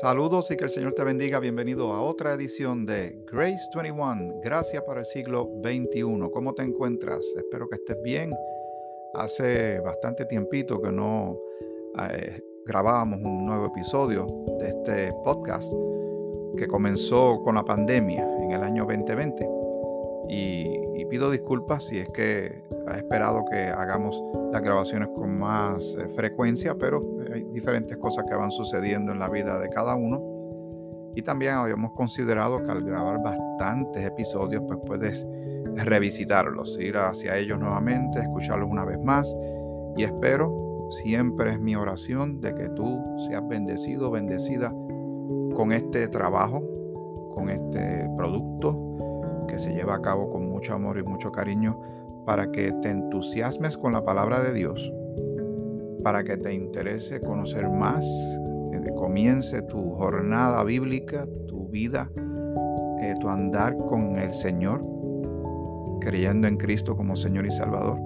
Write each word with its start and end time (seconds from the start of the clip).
Saludos 0.00 0.50
y 0.50 0.56
que 0.56 0.64
el 0.64 0.70
Señor 0.70 0.94
te 0.94 1.04
bendiga. 1.04 1.40
Bienvenido 1.40 1.92
a 1.92 2.00
otra 2.00 2.32
edición 2.32 2.86
de 2.86 3.22
Grace 3.30 3.68
21, 3.74 4.40
Gracias 4.42 4.82
para 4.84 5.00
el 5.00 5.04
siglo 5.04 5.50
XXI. 5.62 6.30
¿Cómo 6.32 6.54
te 6.54 6.62
encuentras? 6.62 7.20
Espero 7.36 7.68
que 7.68 7.74
estés 7.74 8.00
bien. 8.02 8.32
Hace 9.12 9.78
bastante 9.80 10.24
tiempito 10.24 10.80
que 10.80 10.90
no 10.90 11.38
eh, 11.98 12.40
grabábamos 12.64 13.20
un 13.20 13.44
nuevo 13.44 13.66
episodio 13.66 14.26
de 14.58 14.68
este 14.70 15.12
podcast 15.22 15.70
que 16.56 16.66
comenzó 16.66 17.42
con 17.42 17.56
la 17.56 17.64
pandemia 17.66 18.26
en 18.40 18.52
el 18.52 18.62
año 18.62 18.86
2020. 18.86 19.46
Y, 20.30 20.78
y 20.94 21.04
pido 21.10 21.30
disculpas 21.30 21.84
si 21.84 21.98
es 21.98 22.08
que 22.08 22.62
has 22.86 22.96
esperado 22.96 23.44
que 23.50 23.64
hagamos 23.64 24.18
las 24.52 24.62
grabaciones 24.62 25.08
con 25.14 25.38
más 25.38 25.96
eh, 25.98 26.08
frecuencia, 26.16 26.74
pero 26.74 27.02
hay 27.32 27.44
diferentes 27.52 27.96
cosas 27.98 28.24
que 28.28 28.34
van 28.34 28.50
sucediendo 28.50 29.12
en 29.12 29.18
la 29.18 29.28
vida 29.28 29.58
de 29.58 29.68
cada 29.68 29.94
uno. 29.94 30.22
Y 31.14 31.22
también 31.22 31.54
habíamos 31.54 31.92
considerado 31.92 32.62
que 32.62 32.70
al 32.70 32.82
grabar 32.82 33.22
bastantes 33.22 34.04
episodios, 34.04 34.62
pues 34.66 34.78
puedes 34.86 35.26
revisitarlos, 35.76 36.78
ir 36.80 36.96
hacia 36.96 37.36
ellos 37.36 37.58
nuevamente, 37.58 38.20
escucharlos 38.20 38.68
una 38.70 38.84
vez 38.84 38.98
más. 39.02 39.34
Y 39.96 40.04
espero, 40.04 40.88
siempre 40.90 41.52
es 41.52 41.60
mi 41.60 41.74
oración, 41.74 42.40
de 42.40 42.54
que 42.54 42.68
tú 42.70 43.00
seas 43.28 43.46
bendecido, 43.48 44.10
bendecida 44.10 44.70
con 45.54 45.72
este 45.72 46.08
trabajo, 46.08 46.62
con 47.34 47.50
este 47.50 48.08
producto 48.16 49.46
que 49.48 49.58
se 49.58 49.72
lleva 49.72 49.96
a 49.96 50.02
cabo 50.02 50.30
con 50.30 50.48
mucho 50.48 50.74
amor 50.74 50.98
y 50.98 51.02
mucho 51.02 51.32
cariño 51.32 51.78
para 52.26 52.50
que 52.50 52.72
te 52.82 52.90
entusiasmes 52.90 53.76
con 53.76 53.92
la 53.92 54.04
palabra 54.04 54.40
de 54.40 54.52
Dios, 54.52 54.92
para 56.02 56.24
que 56.24 56.36
te 56.36 56.54
interese 56.54 57.20
conocer 57.20 57.68
más, 57.68 58.04
comience 59.00 59.62
tu 59.62 59.92
jornada 59.92 60.62
bíblica, 60.62 61.26
tu 61.48 61.68
vida, 61.68 62.10
eh, 63.00 63.14
tu 63.18 63.28
andar 63.28 63.76
con 63.76 64.18
el 64.18 64.32
Señor, 64.32 64.84
creyendo 66.00 66.46
en 66.46 66.56
Cristo 66.56 66.96
como 66.96 67.16
Señor 67.16 67.46
y 67.46 67.50
Salvador. 67.50 67.98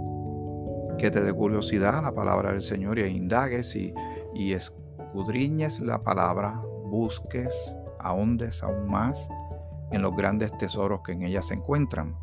Que 0.98 1.10
te 1.10 1.20
dé 1.20 1.32
curiosidad 1.32 2.02
la 2.02 2.14
palabra 2.14 2.52
del 2.52 2.62
Señor 2.62 2.98
y 2.98 3.04
indagues 3.04 3.74
y, 3.74 3.92
y 4.34 4.52
escudriñes 4.52 5.80
la 5.80 6.02
palabra, 6.02 6.62
busques, 6.84 7.52
ahondes 7.98 8.62
aún 8.62 8.88
más 8.88 9.28
en 9.90 10.00
los 10.00 10.14
grandes 10.16 10.56
tesoros 10.58 11.00
que 11.04 11.12
en 11.12 11.22
ella 11.22 11.42
se 11.42 11.54
encuentran 11.54 12.16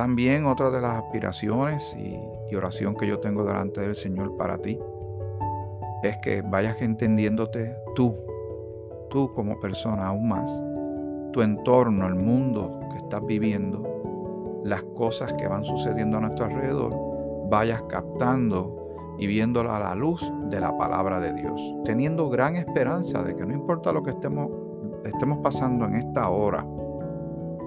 también 0.00 0.46
otra 0.46 0.70
de 0.70 0.80
las 0.80 0.92
aspiraciones 0.92 1.94
y, 1.94 2.56
oración 2.56 2.96
que 2.96 3.06
yo 3.06 3.20
tengo 3.20 3.44
delante 3.44 3.82
del 3.82 3.94
Señor 3.94 4.34
para 4.38 4.56
ti 4.56 4.78
es 6.02 6.16
que 6.22 6.40
vayas 6.40 6.80
entendiéndote 6.80 7.76
tú, 7.94 8.16
tú 9.10 9.30
como 9.34 9.60
persona 9.60 10.06
aún 10.06 10.26
más, 10.26 10.50
tu 11.32 11.42
entorno, 11.42 12.06
el 12.06 12.14
mundo 12.14 12.80
que 12.90 12.96
estás 12.96 13.24
viviendo, 13.26 14.62
las 14.64 14.82
cosas 14.96 15.34
que 15.34 15.46
van 15.46 15.64
sucediendo 15.64 16.16
a 16.16 16.22
nuestro 16.22 16.46
alrededor, 16.46 16.94
vayas 17.50 17.82
captando 17.82 19.16
y 19.18 19.26
viéndola 19.26 19.76
a 19.76 19.80
la 19.80 19.94
luz 19.94 20.22
de 20.48 20.60
la 20.60 20.76
palabra 20.78 21.20
de 21.20 21.34
Dios, 21.34 21.60
teniendo 21.84 22.30
gran 22.30 22.56
esperanza 22.56 23.22
de 23.22 23.36
que 23.36 23.44
no 23.44 23.52
importa 23.52 23.92
lo 23.92 24.02
que 24.02 24.12
estemos, 24.12 24.48
estemos 25.04 25.38
pasando 25.42 25.84
en 25.84 25.96
esta 25.96 26.30
hora 26.30 26.66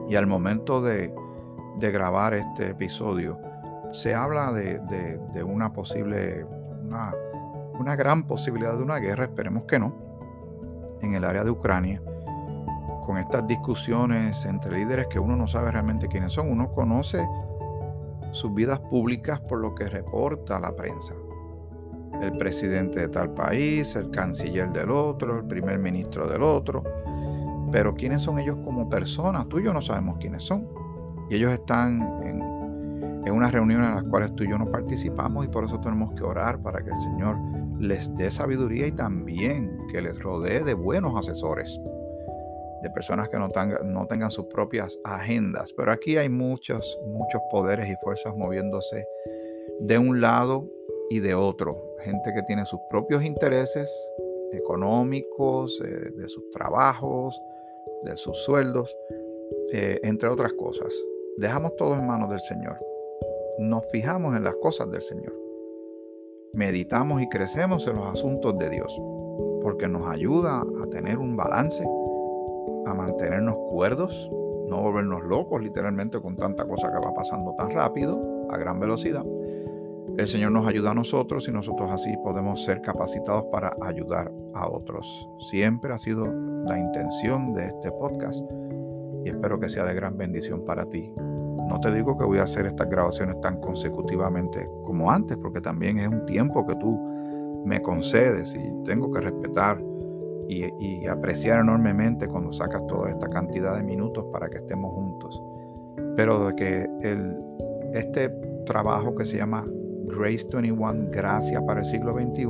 y 0.09 0.15
al 0.15 0.25
momento 0.25 0.81
de, 0.81 1.13
de 1.79 1.91
grabar 1.91 2.33
este 2.33 2.71
episodio, 2.71 3.39
se 3.91 4.13
habla 4.15 4.51
de, 4.51 5.43
una 5.43 5.71
posible, 5.71 6.45
una, 6.83 7.13
una, 7.79 7.95
gran 7.95 8.23
posibilidad 8.23 8.75
de 8.75 8.83
una 8.83 8.97
guerra, 8.97 9.25
esperemos 9.25 9.63
que 9.63 9.79
no, 9.79 9.93
en 11.01 11.13
el 11.13 11.23
área 11.23 11.43
de 11.43 11.51
Ucrania, 11.51 12.01
con 13.05 13.17
estas 13.17 13.45
discusiones 13.47 14.45
entre 14.45 14.77
líderes 14.77 15.07
que 15.07 15.19
uno 15.19 15.35
no 15.35 15.47
sabe 15.47 15.71
realmente 15.71 16.07
quiénes 16.07 16.33
son, 16.33 16.49
uno 16.49 16.71
conoce 16.71 17.27
sus 18.31 18.53
vidas 18.53 18.79
públicas 18.79 19.39
por 19.39 19.59
lo 19.59 19.75
que 19.75 19.85
reporta 19.85 20.59
la 20.59 20.75
prensa. 20.75 21.13
El 22.21 22.37
presidente 22.37 23.01
de 23.01 23.07
tal 23.09 23.33
país, 23.33 23.95
el 23.95 24.09
canciller 24.11 24.71
del 24.71 24.91
otro, 24.91 25.37
el 25.37 25.45
primer 25.45 25.79
ministro 25.79 26.27
del 26.27 26.43
otro. 26.43 26.83
Pero 27.71 27.95
quiénes 27.95 28.21
son 28.21 28.39
ellos 28.39 28.57
como 28.63 28.87
personas, 28.87 29.47
tú 29.49 29.59
y 29.59 29.63
yo 29.63 29.73
no 29.73 29.81
sabemos 29.81 30.17
quiénes 30.19 30.43
son. 30.43 30.67
Y 31.29 31.35
ellos 31.35 31.51
están 31.51 32.01
en, 32.23 33.31
unas 33.31 33.51
reuniones 33.51 33.87
en 33.87 33.95
las 33.95 34.03
cuales 34.03 34.35
tú 34.35 34.43
y 34.43 34.49
yo 34.49 34.57
no 34.57 34.65
participamos 34.65 35.45
y 35.45 35.47
por 35.47 35.63
eso 35.63 35.79
tenemos 35.79 36.13
que 36.13 36.23
orar 36.23 36.61
para 36.61 36.83
que 36.83 36.89
el 36.89 36.97
Señor 36.97 37.37
les 37.79 38.13
dé 38.15 38.29
sabiduría 38.29 38.87
y 38.87 38.91
también 38.91 39.77
que 39.91 40.01
les 40.01 40.21
rodee 40.21 40.63
de 40.63 40.73
buenos 40.73 41.17
asesores, 41.17 41.79
de 42.83 42.89
personas 42.91 43.29
que 43.29 43.39
no, 43.39 43.47
no 43.85 44.07
tengan 44.07 44.29
sus 44.29 44.45
propias 44.45 44.99
agendas. 45.03 45.73
Pero 45.75 45.91
aquí 45.91 46.17
hay 46.17 46.29
muchos, 46.29 46.99
muchos 47.07 47.41
poderes 47.49 47.89
y 47.89 47.95
fuerzas 48.03 48.35
moviéndose 48.35 49.05
de 49.79 49.97
un 49.97 50.21
lado 50.21 50.69
y 51.09 51.19
de 51.19 51.33
otro. 51.33 51.95
Gente 52.01 52.33
que 52.33 52.43
tiene 52.43 52.65
sus 52.65 52.79
propios 52.89 53.23
intereses 53.23 53.89
económicos, 54.51 55.81
eh, 55.83 56.11
de 56.15 56.29
sus 56.29 56.49
trabajos, 56.51 57.39
de 58.03 58.15
sus 58.17 58.37
sueldos, 58.43 58.95
eh, 59.71 59.99
entre 60.03 60.29
otras 60.29 60.53
cosas. 60.53 60.93
Dejamos 61.37 61.75
todo 61.75 61.95
en 61.95 62.05
manos 62.05 62.29
del 62.29 62.39
Señor. 62.41 62.77
Nos 63.57 63.83
fijamos 63.91 64.35
en 64.35 64.43
las 64.43 64.53
cosas 64.55 64.91
del 64.91 65.01
Señor. 65.01 65.33
Meditamos 66.53 67.23
y 67.23 67.27
crecemos 67.27 67.87
en 67.87 67.95
los 67.95 68.05
asuntos 68.05 68.55
de 68.59 68.69
Dios, 68.69 69.01
porque 69.63 69.87
nos 69.87 70.07
ayuda 70.07 70.61
a 70.61 70.87
tener 70.91 71.17
un 71.17 71.35
balance, 71.35 71.83
a 72.85 72.93
mantenernos 72.93 73.55
cuerdos, 73.71 74.29
no 74.67 74.81
volvernos 74.81 75.23
locos 75.23 75.59
literalmente 75.59 76.21
con 76.21 76.35
tanta 76.35 76.65
cosa 76.65 76.91
que 76.91 77.03
va 77.03 77.13
pasando 77.15 77.55
tan 77.55 77.71
rápido, 77.71 78.47
a 78.51 78.57
gran 78.57 78.79
velocidad. 78.79 79.25
El 80.15 80.27
Señor 80.27 80.51
nos 80.51 80.67
ayuda 80.67 80.91
a 80.91 80.93
nosotros 80.93 81.47
y 81.47 81.51
nosotros 81.51 81.89
así 81.89 82.15
podemos 82.17 82.63
ser 82.63 82.81
capacitados 82.81 83.45
para 83.51 83.75
ayudar 83.81 84.31
a 84.53 84.69
otros. 84.69 85.07
Siempre 85.49 85.91
ha 85.91 85.97
sido 85.97 86.27
la 86.65 86.77
intención 86.77 87.53
de 87.55 87.65
este 87.65 87.91
podcast 87.91 88.47
y 89.23 89.29
espero 89.29 89.59
que 89.59 89.69
sea 89.69 89.85
de 89.85 89.93
gran 89.93 90.17
bendición 90.17 90.63
para 90.65 90.85
ti. 90.85 91.11
No 91.69 91.79
te 91.79 91.93
digo 91.93 92.17
que 92.17 92.25
voy 92.25 92.39
a 92.39 92.43
hacer 92.43 92.65
estas 92.65 92.89
grabaciones 92.89 93.39
tan 93.41 93.59
consecutivamente 93.61 94.67
como 94.83 95.09
antes, 95.09 95.37
porque 95.37 95.61
también 95.61 95.99
es 95.99 96.07
un 96.07 96.25
tiempo 96.25 96.65
que 96.65 96.75
tú 96.75 96.99
me 97.65 97.81
concedes 97.81 98.53
y 98.55 98.83
tengo 98.83 99.09
que 99.11 99.21
respetar 99.21 99.81
y, 100.47 101.07
apreciar 101.07 101.59
enormemente 101.59 102.27
cuando 102.27 102.51
sacas 102.51 102.85
toda 102.87 103.09
esta 103.09 103.27
cantidad 103.29 103.75
de 103.75 103.83
minutos 103.83 104.25
para 104.31 104.49
que 104.49 104.57
estemos 104.57 104.93
juntos. 104.93 105.41
Pero 106.15 106.47
de 106.47 106.55
que 106.55 106.89
el, 107.01 107.37
este 107.93 108.29
trabajo 108.65 109.15
que 109.15 109.25
se 109.25 109.37
llama 109.37 109.65
Grace 110.05 110.47
21, 110.51 111.09
Gracia 111.11 111.65
para 111.65 111.81
el 111.81 111.85
siglo 111.85 112.13
XXI, 112.13 112.47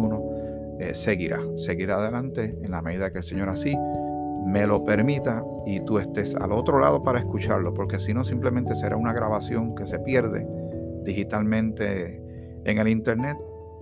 eh, 0.80 0.96
seguirá, 0.96 1.40
seguirá 1.56 1.98
adelante 1.98 2.58
en 2.62 2.72
la 2.72 2.82
medida 2.82 3.12
que 3.12 3.20
el 3.20 3.24
Señor 3.24 3.50
así 3.50 3.76
me 4.46 4.68
lo 4.68 4.84
permita 4.84 5.44
y 5.66 5.80
tú 5.82 6.00
estés 6.00 6.36
al 6.36 6.52
otro 6.52 6.80
lado 6.80 7.04
para 7.04 7.20
escucharlo, 7.20 7.74
porque 7.74 8.00
si 8.00 8.14
no 8.14 8.24
simplemente 8.24 8.76
será 8.76 8.98
una 8.98 9.14
grabación 9.14 9.76
que 9.76 9.88
se 9.88 10.00
pierde 10.00 10.48
digitalmente 11.04 12.22
en 12.66 12.78
el 12.78 12.88
internet 12.88 13.38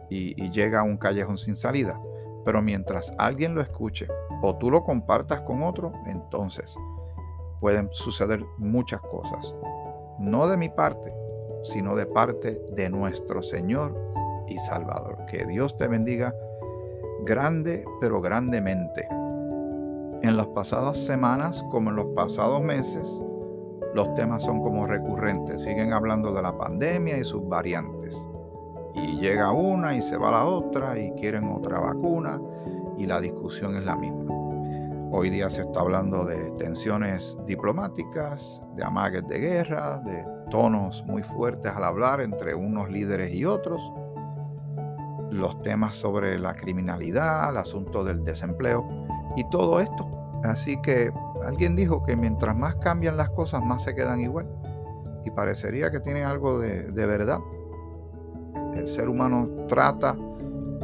y, 0.09 0.49
llega 0.51 0.81
a 0.81 0.83
un 0.83 0.97
callejón 0.97 1.37
sin 1.37 1.55
salida. 1.55 1.99
Pero 2.43 2.61
mientras 2.61 3.13
alguien 3.17 3.55
lo 3.55 3.61
escuche 3.61 4.07
o 4.41 4.57
tú 4.57 4.71
lo 4.71 4.83
compartas 4.83 5.41
con 5.41 5.63
otro, 5.63 5.93
entonces 6.07 6.75
pueden 7.59 7.89
suceder 7.91 8.43
muchas 8.57 8.99
cosas. 9.01 9.55
No 10.19 10.47
de 10.47 10.57
mi 10.57 10.69
parte, 10.69 11.13
sino 11.63 11.95
de 11.95 12.07
parte 12.07 12.59
de 12.75 12.89
nuestro 12.89 13.41
Señor 13.41 13.95
y 14.47 14.57
Salvador. 14.57 15.19
Que 15.29 15.45
Dios 15.45 15.77
te 15.77 15.87
bendiga 15.87 16.33
grande, 17.23 17.85
pero 18.01 18.19
grandemente. 18.19 19.07
En 20.23 20.37
las 20.37 20.45
pasadas 20.47 20.99
semanas, 20.99 21.65
como 21.71 21.89
en 21.89 21.95
los 21.95 22.05
pasados 22.15 22.63
meses, 22.63 23.11
los 23.95 24.13
temas 24.13 24.43
son 24.43 24.61
como 24.61 24.85
recurrentes. 24.85 25.63
Siguen 25.63 25.93
hablando 25.93 26.31
de 26.31 26.43
la 26.43 26.55
pandemia 26.55 27.17
y 27.17 27.23
sus 27.23 27.47
variantes. 27.49 28.15
Y 28.93 29.19
llega 29.19 29.51
una 29.51 29.95
y 29.95 30.01
se 30.03 30.17
va 30.17 30.29
la 30.29 30.45
otra 30.45 30.95
y 30.99 31.11
quieren 31.13 31.45
otra 31.45 31.79
vacuna 31.79 32.39
y 32.97 33.07
la 33.07 33.19
discusión 33.19 33.75
es 33.77 33.83
la 33.83 33.95
misma. 33.95 34.31
Hoy 35.11 35.31
día 35.31 35.49
se 35.49 35.61
está 35.63 35.79
hablando 35.79 36.23
de 36.23 36.51
tensiones 36.51 37.35
diplomáticas, 37.47 38.61
de 38.75 38.83
amagues 38.83 39.27
de 39.27 39.39
guerra, 39.39 39.97
de 40.05 40.23
tonos 40.51 41.03
muy 41.07 41.23
fuertes 41.23 41.71
al 41.75 41.83
hablar 41.83 42.21
entre 42.21 42.53
unos 42.53 42.91
líderes 42.91 43.33
y 43.33 43.43
otros, 43.43 43.81
los 45.31 45.59
temas 45.63 45.95
sobre 45.95 46.37
la 46.37 46.53
criminalidad, 46.53 47.49
el 47.49 47.57
asunto 47.57 48.03
del 48.03 48.23
desempleo 48.23 48.85
y 49.35 49.43
todo 49.49 49.79
esto. 49.79 50.07
Así 50.43 50.79
que 50.81 51.11
alguien 51.45 51.75
dijo 51.75 52.03
que 52.03 52.15
mientras 52.15 52.55
más 52.55 52.75
cambian 52.75 53.17
las 53.17 53.29
cosas, 53.29 53.63
más 53.63 53.83
se 53.83 53.95
quedan 53.95 54.19
igual. 54.19 54.47
Y 55.25 55.31
parecería 55.31 55.91
que 55.91 55.99
tiene 55.99 56.23
algo 56.23 56.59
de, 56.59 56.91
verdad. 56.91 57.39
El 58.75 58.87
ser 58.89 59.09
humano 59.09 59.49
trata 59.67 60.15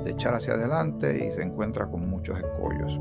de 0.03 0.11
echar 0.11 0.35
hacia 0.35 0.53
adelante 0.53 1.27
y 1.27 1.31
se 1.35 1.41
encuentra 1.41 1.89
con 1.89 2.07
muchos 2.07 2.37
escollos. 2.37 2.99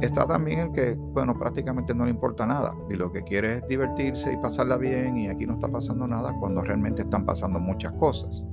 está 0.00 0.26
también 0.26 0.60
el 0.60 0.72
que, 0.72 0.94
bueno, 0.94 1.36
prácticamente 1.36 1.94
no 1.94 2.04
le 2.04 2.10
importa 2.10 2.46
nada 2.46 2.74
y 2.88 2.94
lo 2.94 3.10
que 3.10 3.22
quiere 3.22 3.54
es 3.54 3.66
divertirse 3.66 4.32
y 4.32 4.36
pasarla 4.36 4.76
bien 4.76 5.16
y 5.16 5.28
aquí 5.28 5.46
no 5.46 5.54
está 5.54 5.68
pasando 5.68 6.06
nada 6.06 6.32
cuando 6.38 6.62
realmente 6.62 7.02
están 7.02 7.26
pasando 7.26 7.58
muchas 7.58 7.92
cosas. 7.94 8.44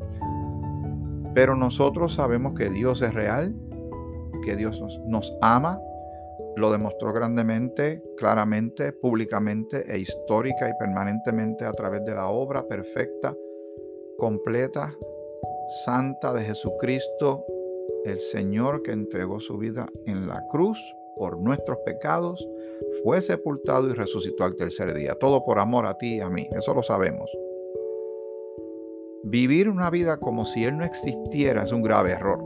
Pero 1.36 1.56
nosotros 1.56 2.16
sabemos 2.16 2.54
que 2.54 2.70
Dios 2.70 3.02
es 3.02 3.14
real, 3.14 3.56
que 4.44 4.56
Dios 4.56 4.82
nos, 5.06 5.34
ama, 5.42 5.80
lo 6.60 6.72
demostró 6.72 7.14
grandemente, 7.14 8.04
claramente, 8.18 8.92
públicamente 8.92 9.86
e 9.88 9.98
histórica 9.98 10.70
y 10.70 10.74
permanentemente 10.78 11.66
a 11.66 11.72
través 11.72 12.04
de 12.04 12.14
la 12.14 12.28
obra 12.28 12.68
perfecta, 12.68 13.34
completa, 14.18 14.94
santa 15.86 16.34
de 16.34 16.44
Jesucristo, 16.44 17.46
el 18.04 18.20
Señor 18.20 18.84
que 18.84 18.92
entregó 18.92 19.40
su 19.40 19.58
vida 19.58 19.88
en 20.06 20.28
la 20.28 20.46
cruz 20.52 20.78
por 21.16 21.40
nuestros 21.40 21.78
pecados, 21.86 22.46
fue 23.04 23.22
sepultado 23.22 23.90
y 23.90 23.94
resucitó 23.94 24.44
al 24.44 24.56
tercer 24.56 24.94
día. 24.94 25.16
Todo 25.16 25.44
por 25.44 25.60
amor 25.60 25.86
a 25.86 25.98
ti 25.98 26.16
y 26.16 26.20
a 26.22 26.30
mí, 26.30 26.48
eso 26.52 26.74
lo 26.74 26.84
sabemos. 26.84 27.30
Vivir 29.24 29.70
una 29.70 29.90
vida 29.90 30.18
como 30.18 30.46
si 30.46 30.64
Él 30.64 30.78
no 30.78 30.86
existiera 30.86 31.64
es 31.64 31.72
un 31.72 31.82
grave 31.82 32.12
error. 32.12 32.40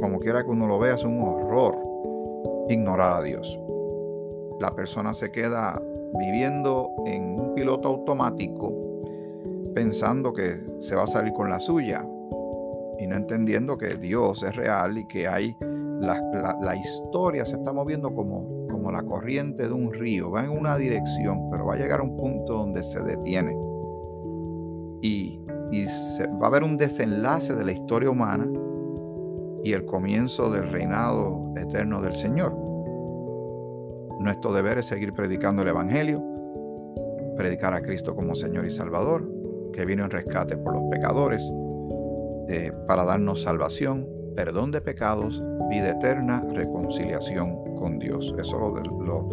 Como 0.00 0.18
quiera 0.20 0.44
que 0.44 0.50
uno 0.50 0.66
lo 0.66 0.78
vea, 0.78 0.94
es 0.94 1.04
un 1.04 1.20
horror 1.20 1.95
ignorar 2.68 3.18
a 3.18 3.22
Dios. 3.22 3.58
La 4.60 4.74
persona 4.74 5.14
se 5.14 5.30
queda 5.30 5.80
viviendo 6.18 6.90
en 7.04 7.38
un 7.38 7.54
piloto 7.54 7.88
automático 7.88 8.72
pensando 9.74 10.32
que 10.32 10.56
se 10.78 10.94
va 10.94 11.04
a 11.04 11.06
salir 11.06 11.32
con 11.32 11.50
la 11.50 11.60
suya 11.60 12.06
y 12.98 13.06
no 13.06 13.16
entendiendo 13.16 13.76
que 13.76 13.96
Dios 13.96 14.42
es 14.42 14.56
real 14.56 14.96
y 14.96 15.06
que 15.06 15.28
hay 15.28 15.56
la, 16.00 16.76
historia 16.76 17.44
se 17.44 17.56
está 17.56 17.72
moviendo 17.72 18.14
como, 18.14 18.66
como 18.68 18.90
la 18.92 19.02
corriente 19.02 19.64
de 19.64 19.72
un 19.72 19.92
río, 19.92 20.30
va 20.30 20.44
en 20.44 20.50
una 20.50 20.76
dirección, 20.76 21.50
pero 21.50 21.66
va 21.66 21.74
a 21.74 21.76
llegar 21.76 22.00
a 22.00 22.02
un 22.02 22.16
punto 22.16 22.54
donde 22.54 22.82
se 22.82 23.00
detiene. 23.00 23.56
Y, 25.02 25.40
va 26.40 26.44
a 26.44 26.46
haber 26.46 26.62
un 26.62 26.76
desenlace 26.76 27.54
de 27.54 27.64
la 27.64 27.72
historia 27.72 28.08
humana 28.08 28.46
y 29.66 29.72
el 29.72 29.84
comienzo 29.84 30.48
del 30.48 30.70
reinado 30.70 31.52
eterno 31.56 32.00
del 32.00 32.14
Señor. 32.14 32.52
Nuestro 34.20 34.52
deber 34.52 34.78
es 34.78 34.86
seguir 34.86 35.12
predicando 35.12 35.62
el 35.62 35.68
Evangelio, 35.68 36.22
predicar 37.36 37.74
a 37.74 37.82
Cristo 37.82 38.14
como 38.14 38.36
Señor 38.36 38.64
y 38.64 38.70
Salvador, 38.70 39.28
que 39.72 39.84
vino 39.84 40.04
en 40.04 40.10
rescate 40.12 40.56
por 40.56 40.72
los 40.72 40.84
pecadores, 40.88 41.42
eh, 42.48 42.70
para 42.86 43.04
darnos 43.04 43.42
salvación, 43.42 44.08
perdón 44.36 44.70
de 44.70 44.80
pecados, 44.80 45.42
vida 45.68 45.90
eterna, 45.90 46.46
reconciliación 46.54 47.74
con 47.74 47.98
Dios. 47.98 48.36
Eso 48.38 48.58
lo, 48.60 49.28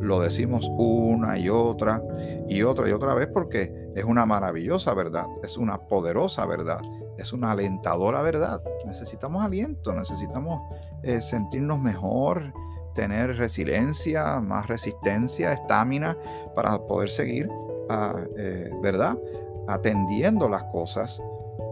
lo, 0.00 0.20
decimos 0.22 0.66
una 0.78 1.38
y 1.38 1.50
otra 1.50 2.02
y 2.48 2.62
otra 2.62 2.88
y 2.88 2.92
otra 2.92 3.12
vez 3.12 3.28
porque 3.30 3.90
es 3.94 4.04
una 4.04 4.24
maravillosa 4.24 4.94
verdad, 4.94 5.26
es 5.42 5.58
una 5.58 5.76
poderosa 5.86 6.46
verdad, 6.46 6.80
es 7.18 7.32
una 7.32 7.52
alentadora 7.52 8.22
verdad. 8.22 8.62
Necesitamos 8.84 9.44
aliento, 9.44 9.92
necesitamos 9.92 10.60
eh, 11.02 11.20
sentirnos 11.20 11.80
mejor, 11.80 12.52
tener 12.94 13.36
resiliencia, 13.36 14.40
más 14.40 14.66
resistencia, 14.66 15.52
estamina 15.52 16.16
para 16.54 16.78
poder 16.78 17.10
seguir, 17.10 17.48
ah, 17.88 18.14
eh, 18.36 18.70
¿verdad? 18.82 19.16
Atendiendo 19.68 20.48
las 20.48 20.64
cosas 20.64 21.20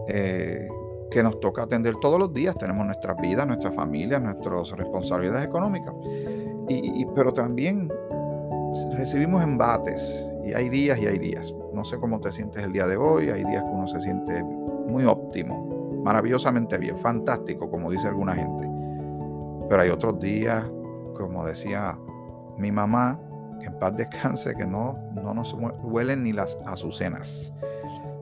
eh, 0.07 0.67
que 1.11 1.23
nos 1.23 1.39
toca 1.39 1.63
atender 1.63 1.95
todos 2.01 2.19
los 2.19 2.33
días. 2.33 2.55
Tenemos 2.57 2.85
nuestras 2.85 3.17
vidas, 3.17 3.47
nuestras 3.47 3.73
familias, 3.75 4.21
nuestras 4.21 4.71
responsabilidades 4.71 5.45
económicas. 5.45 5.93
Y, 6.67 7.05
pero 7.15 7.31
también 7.31 7.91
recibimos 8.97 9.43
embates 9.43 10.27
y 10.43 10.53
hay 10.53 10.69
días 10.69 10.97
y 10.99 11.05
hay 11.05 11.19
días. 11.19 11.53
No 11.73 11.85
sé 11.85 11.97
cómo 11.97 12.19
te 12.19 12.31
sientes 12.31 12.63
el 12.63 12.71
día 12.71 12.87
de 12.87 12.97
hoy. 12.97 13.29
Hay 13.29 13.43
días 13.43 13.63
que 13.63 13.69
uno 13.69 13.87
se 13.87 14.01
siente 14.01 14.43
muy 14.87 15.05
óptimo, 15.05 16.01
maravillosamente 16.03 16.77
bien, 16.77 16.97
fantástico, 16.99 17.69
como 17.69 17.91
dice 17.91 18.07
alguna 18.07 18.33
gente. 18.33 18.69
Pero 19.69 19.81
hay 19.81 19.89
otros 19.89 20.19
días, 20.19 20.65
como 21.15 21.45
decía 21.45 21.97
mi 22.57 22.71
mamá, 22.71 23.19
que 23.59 23.67
en 23.67 23.79
paz 23.79 23.95
descanse, 23.95 24.55
que 24.55 24.65
no, 24.65 24.97
no 25.13 25.33
nos 25.33 25.53
huelen 25.83 26.23
ni 26.23 26.33
las 26.33 26.57
azucenas. 26.65 27.53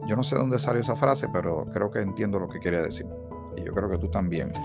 Yo 0.07 0.15
no 0.15 0.23
sé 0.23 0.35
dónde 0.35 0.59
salió 0.59 0.81
esa 0.81 0.95
frase, 0.95 1.27
pero 1.31 1.65
creo 1.73 1.89
que 1.91 1.99
entiendo 1.99 2.39
lo 2.39 2.47
que 2.47 2.59
quiere 2.59 2.81
decir. 2.81 3.07
Y 3.55 3.63
yo 3.63 3.73
creo 3.73 3.89
que 3.89 3.97
tú 3.97 4.09
también. 4.09 4.51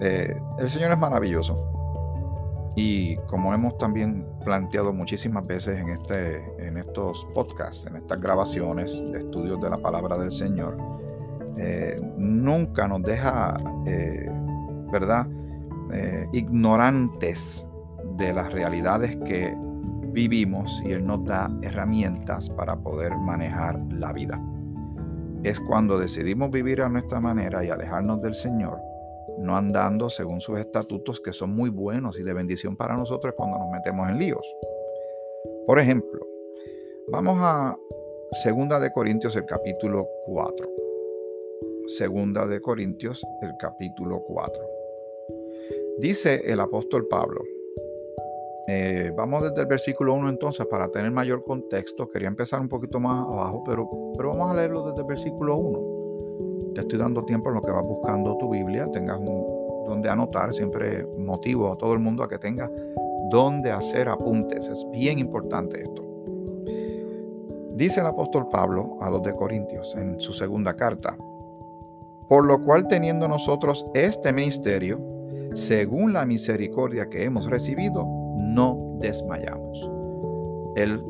Eh, 0.00 0.36
el 0.58 0.68
Señor 0.68 0.90
es 0.90 0.98
maravilloso. 0.98 1.54
Y 2.76 3.16
como 3.28 3.54
hemos 3.54 3.78
también 3.78 4.26
planteado 4.44 4.92
muchísimas 4.92 5.46
veces 5.46 5.78
en, 5.78 5.90
este, 5.90 6.42
en 6.58 6.76
estos 6.76 7.26
podcasts, 7.34 7.86
en 7.86 7.96
estas 7.96 8.20
grabaciones 8.20 9.00
de 9.12 9.20
estudios 9.20 9.60
de 9.60 9.70
la 9.70 9.78
palabra 9.78 10.18
del 10.18 10.32
Señor, 10.32 10.76
eh, 11.56 12.00
nunca 12.18 12.88
nos 12.88 13.02
deja, 13.02 13.56
eh, 13.86 14.28
¿verdad?, 14.92 15.26
ignorantes 16.32 17.64
de 18.16 18.32
las 18.32 18.52
realidades 18.52 19.16
que 19.26 19.54
vivimos 20.14 20.80
y 20.84 20.92
Él 20.92 21.04
nos 21.04 21.24
da 21.24 21.50
herramientas 21.62 22.48
para 22.48 22.76
poder 22.76 23.14
manejar 23.16 23.78
la 23.90 24.12
vida. 24.12 24.40
Es 25.42 25.60
cuando 25.60 25.98
decidimos 25.98 26.50
vivir 26.50 26.80
a 26.80 26.88
nuestra 26.88 27.20
manera 27.20 27.64
y 27.64 27.68
alejarnos 27.68 28.22
del 28.22 28.34
Señor, 28.34 28.78
no 29.38 29.56
andando 29.56 30.10
según 30.10 30.40
sus 30.40 30.58
estatutos 30.58 31.20
que 31.20 31.32
son 31.32 31.50
muy 31.50 31.70
buenos 31.70 32.18
y 32.18 32.22
de 32.22 32.32
bendición 32.32 32.76
para 32.76 32.96
nosotros 32.96 33.34
cuando 33.36 33.58
nos 33.58 33.70
metemos 33.70 34.08
en 34.08 34.18
líos. 34.18 34.56
Por 35.66 35.78
ejemplo, 35.78 36.26
vamos 37.08 37.38
a 37.40 37.76
Segunda 38.42 38.80
de 38.80 38.92
Corintios 38.92 39.36
el 39.36 39.46
capítulo 39.46 40.08
4. 40.26 40.68
Segunda 41.86 42.46
de 42.46 42.60
Corintios 42.60 43.24
el 43.42 43.52
capítulo 43.58 44.24
4. 44.26 44.70
Dice 45.98 46.42
el 46.46 46.58
apóstol 46.58 47.06
Pablo, 47.06 47.42
eh, 48.66 49.12
vamos 49.14 49.42
desde 49.42 49.60
el 49.60 49.66
versículo 49.66 50.14
1 50.14 50.30
entonces 50.30 50.66
para 50.66 50.88
tener 50.88 51.10
mayor 51.10 51.44
contexto. 51.44 52.08
Quería 52.08 52.28
empezar 52.28 52.60
un 52.60 52.68
poquito 52.68 52.98
más 52.98 53.24
abajo, 53.24 53.62
pero, 53.64 53.88
pero 54.16 54.30
vamos 54.30 54.50
a 54.50 54.54
leerlo 54.54 54.86
desde 54.86 55.00
el 55.00 55.06
versículo 55.06 55.56
1. 55.56 55.93
Te 56.74 56.80
estoy 56.80 56.98
dando 56.98 57.24
tiempo 57.24 57.48
en 57.50 57.56
lo 57.56 57.62
que 57.62 57.70
vas 57.70 57.84
buscando 57.84 58.36
tu 58.38 58.50
Biblia, 58.50 58.90
tengas 58.90 59.18
un, 59.20 59.86
donde 59.86 60.08
anotar, 60.08 60.52
siempre 60.52 61.06
motivo 61.18 61.72
a 61.72 61.76
todo 61.76 61.92
el 61.92 62.00
mundo 62.00 62.22
a 62.22 62.28
que 62.28 62.38
tenga 62.38 62.70
donde 63.30 63.70
hacer 63.70 64.08
apuntes. 64.08 64.66
Es 64.66 64.84
bien 64.90 65.18
importante 65.18 65.82
esto. 65.82 66.02
Dice 67.74 68.00
el 68.00 68.06
apóstol 68.06 68.48
Pablo 68.50 68.96
a 69.00 69.10
los 69.10 69.22
de 69.22 69.34
Corintios 69.34 69.94
en 69.96 70.20
su 70.20 70.32
segunda 70.32 70.74
carta, 70.74 71.16
por 72.28 72.44
lo 72.44 72.62
cual 72.64 72.86
teniendo 72.88 73.26
nosotros 73.28 73.86
este 73.94 74.32
ministerio, 74.32 75.00
según 75.54 76.12
la 76.12 76.24
misericordia 76.24 77.08
que 77.08 77.24
hemos 77.24 77.46
recibido, 77.46 78.04
no 78.36 78.96
desmayamos. 79.00 79.90
El 80.76 81.04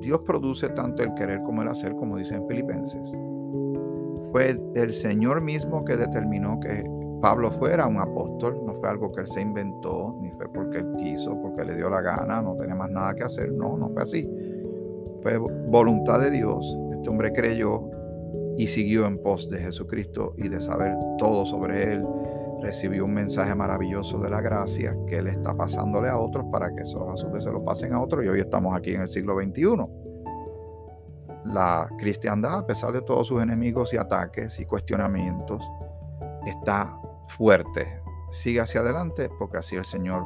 Dios 0.00 0.20
produce 0.20 0.68
tanto 0.70 1.02
el 1.02 1.14
querer 1.14 1.42
como 1.42 1.62
el 1.62 1.68
hacer, 1.68 1.94
como 1.94 2.16
dicen 2.16 2.46
Filipenses. 2.48 3.16
Fue 4.32 4.58
el 4.74 4.92
Señor 4.92 5.42
mismo 5.42 5.84
que 5.84 5.96
determinó 5.96 6.58
que 6.58 6.82
Pablo 7.22 7.52
fuera 7.52 7.86
un 7.86 7.98
apóstol, 7.98 8.60
no 8.66 8.74
fue 8.74 8.88
algo 8.88 9.12
que 9.12 9.20
él 9.20 9.26
se 9.28 9.40
inventó, 9.40 10.18
ni 10.20 10.32
fue 10.32 10.52
porque 10.52 10.78
él 10.78 10.92
quiso, 10.96 11.40
porque 11.40 11.64
le 11.64 11.76
dio 11.76 11.88
la 11.88 12.00
gana, 12.00 12.42
no 12.42 12.56
tenía 12.56 12.74
más 12.74 12.90
nada 12.90 13.14
que 13.14 13.22
hacer, 13.22 13.52
no, 13.52 13.78
no 13.78 13.88
fue 13.90 14.02
así. 14.02 14.28
Fue 15.22 15.38
voluntad 15.38 16.20
de 16.20 16.32
Dios, 16.32 16.76
este 16.90 17.08
hombre 17.08 17.32
creyó 17.32 17.88
y 18.56 18.66
siguió 18.66 19.06
en 19.06 19.18
pos 19.18 19.48
de 19.48 19.58
Jesucristo 19.58 20.34
y 20.36 20.48
de 20.48 20.60
saber 20.60 20.96
todo 21.16 21.46
sobre 21.46 21.92
él, 21.92 22.02
recibió 22.60 23.04
un 23.04 23.14
mensaje 23.14 23.54
maravilloso 23.54 24.18
de 24.18 24.28
la 24.28 24.40
gracia 24.40 24.96
que 25.06 25.18
él 25.18 25.28
está 25.28 25.54
pasándole 25.54 26.08
a 26.08 26.18
otros 26.18 26.44
para 26.50 26.74
que 26.74 26.82
esos 26.82 27.08
a 27.08 27.16
su 27.16 27.30
vez 27.30 27.44
se 27.44 27.52
lo 27.52 27.64
pasen 27.64 27.92
a 27.92 28.02
otros 28.02 28.24
y 28.24 28.28
hoy 28.28 28.40
estamos 28.40 28.76
aquí 28.76 28.94
en 28.94 29.02
el 29.02 29.08
siglo 29.08 29.40
XXI. 29.40 30.01
La 31.44 31.88
cristiandad, 31.98 32.58
a 32.58 32.66
pesar 32.66 32.92
de 32.92 33.02
todos 33.02 33.26
sus 33.26 33.42
enemigos 33.42 33.92
y 33.92 33.96
ataques 33.96 34.58
y 34.60 34.64
cuestionamientos, 34.64 35.62
está 36.46 36.96
fuerte. 37.28 38.00
Sigue 38.30 38.60
hacia 38.60 38.80
adelante 38.80 39.28
porque 39.38 39.58
así 39.58 39.76
el 39.76 39.84
Señor 39.84 40.24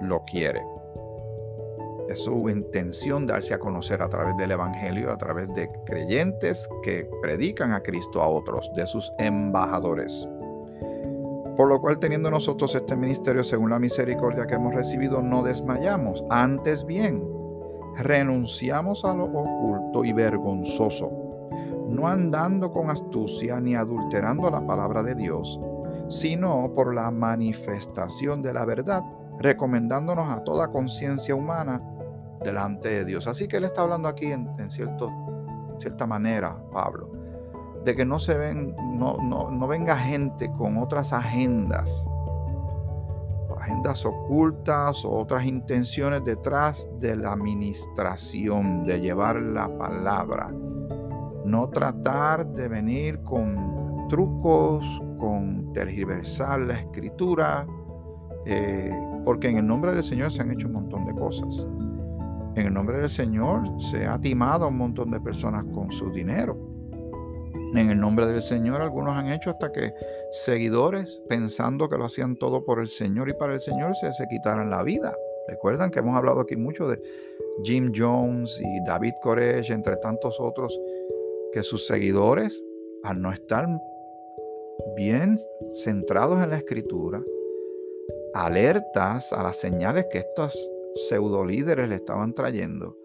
lo 0.00 0.24
quiere. 0.24 0.62
Es 2.08 2.20
su 2.20 2.48
intención 2.48 3.26
darse 3.26 3.54
a 3.54 3.58
conocer 3.58 4.02
a 4.02 4.08
través 4.08 4.36
del 4.36 4.50
Evangelio, 4.50 5.10
a 5.10 5.16
través 5.16 5.52
de 5.54 5.70
creyentes 5.86 6.68
que 6.82 7.08
predican 7.20 7.72
a 7.72 7.82
Cristo 7.82 8.20
a 8.20 8.28
otros, 8.28 8.70
de 8.76 8.86
sus 8.86 9.12
embajadores. 9.18 10.28
Por 11.56 11.68
lo 11.68 11.80
cual, 11.80 11.98
teniendo 11.98 12.30
nosotros 12.30 12.74
este 12.74 12.96
ministerio 12.96 13.44
según 13.44 13.70
la 13.70 13.78
misericordia 13.78 14.46
que 14.46 14.54
hemos 14.54 14.74
recibido, 14.74 15.22
no 15.22 15.42
desmayamos. 15.42 16.24
Antes 16.30 16.84
bien, 16.84 17.22
renunciamos 17.96 19.04
a 19.04 19.14
lo 19.14 19.24
oculto 19.24 20.04
y 20.04 20.12
vergonzoso, 20.12 21.10
no 21.88 22.06
andando 22.06 22.70
con 22.70 22.90
astucia 22.90 23.60
ni 23.60 23.74
adulterando 23.74 24.50
la 24.50 24.66
palabra 24.66 25.02
de 25.02 25.14
Dios, 25.14 25.58
sino 26.08 26.72
por 26.74 26.94
la 26.94 27.10
manifestación 27.10 28.42
de 28.42 28.54
la 28.54 28.64
verdad, 28.64 29.02
recomendándonos 29.38 30.30
a 30.30 30.42
toda 30.44 30.68
conciencia 30.68 31.34
humana 31.34 31.82
delante 32.42 32.88
de 32.88 33.04
Dios. 33.04 33.26
Así 33.26 33.48
que 33.48 33.58
él 33.58 33.64
está 33.64 33.82
hablando 33.82 34.08
aquí 34.08 34.26
en, 34.26 34.70
cierto, 34.70 35.10
cierta 35.78 36.06
manera, 36.06 36.56
Pablo, 36.72 37.10
de 37.84 37.94
que 37.94 38.04
no 38.04 38.18
se 38.18 38.36
ven, 38.36 38.74
no, 38.94 39.16
no 39.18 39.66
venga 39.66 39.96
gente 39.96 40.50
con 40.52 40.76
otras 40.78 41.12
agendas, 41.12 42.06
agendas 43.62 44.04
ocultas 44.04 45.04
o 45.04 45.10
otras 45.18 45.46
intenciones 45.46 46.24
detrás 46.24 46.88
de 46.98 47.16
la 47.16 47.32
administración, 47.32 48.84
de 48.84 49.00
llevar 49.00 49.40
la 49.40 49.68
palabra. 49.78 50.52
No 51.44 51.68
tratar 51.68 52.46
de 52.46 52.68
venir 52.68 53.22
con 53.22 54.08
trucos, 54.08 54.84
con 55.18 55.72
tergiversar 55.72 56.60
la 56.60 56.80
escritura, 56.80 57.66
eh, 58.46 58.92
porque 59.24 59.48
en 59.48 59.58
el 59.58 59.66
nombre 59.66 59.92
del 59.92 60.02
Señor 60.02 60.32
se 60.32 60.42
han 60.42 60.50
hecho 60.50 60.66
un 60.66 60.74
montón 60.74 61.06
de 61.06 61.14
cosas. 61.14 61.66
En 62.56 62.66
el 62.66 62.74
nombre 62.74 62.98
del 62.98 63.10
Señor 63.10 63.80
se 63.80 64.06
ha 64.06 64.18
timado 64.20 64.64
a 64.64 64.68
un 64.68 64.76
montón 64.76 65.10
de 65.10 65.20
personas 65.20 65.64
con 65.72 65.90
su 65.92 66.10
dinero. 66.10 66.71
En 67.74 67.90
el 67.90 67.98
nombre 67.98 68.26
del 68.26 68.42
Señor 68.42 68.80
algunos 68.80 69.16
han 69.16 69.30
hecho 69.30 69.50
hasta 69.50 69.72
que 69.72 69.92
seguidores, 70.30 71.22
pensando 71.28 71.88
que 71.88 71.96
lo 71.96 72.06
hacían 72.06 72.36
todo 72.36 72.64
por 72.64 72.80
el 72.80 72.88
Señor 72.88 73.28
y 73.28 73.34
para 73.34 73.54
el 73.54 73.60
Señor, 73.60 73.94
se, 73.96 74.12
se 74.12 74.26
quitaran 74.28 74.70
la 74.70 74.82
vida. 74.82 75.14
Recuerdan 75.48 75.90
que 75.90 75.98
hemos 75.98 76.16
hablado 76.16 76.40
aquí 76.40 76.56
mucho 76.56 76.88
de 76.88 77.00
Jim 77.64 77.92
Jones 77.94 78.60
y 78.60 78.84
David 78.84 79.14
Koresh, 79.22 79.70
entre 79.70 79.96
tantos 79.96 80.38
otros, 80.38 80.78
que 81.52 81.62
sus 81.62 81.86
seguidores, 81.86 82.64
al 83.02 83.20
no 83.20 83.32
estar 83.32 83.66
bien 84.96 85.38
centrados 85.84 86.42
en 86.42 86.50
la 86.50 86.56
escritura, 86.56 87.22
alertas 88.34 89.32
a 89.32 89.42
las 89.42 89.58
señales 89.58 90.06
que 90.10 90.18
estos 90.18 90.56
pseudo 91.08 91.44
líderes 91.44 91.88
le 91.88 91.96
estaban 91.96 92.34
trayendo, 92.34 92.96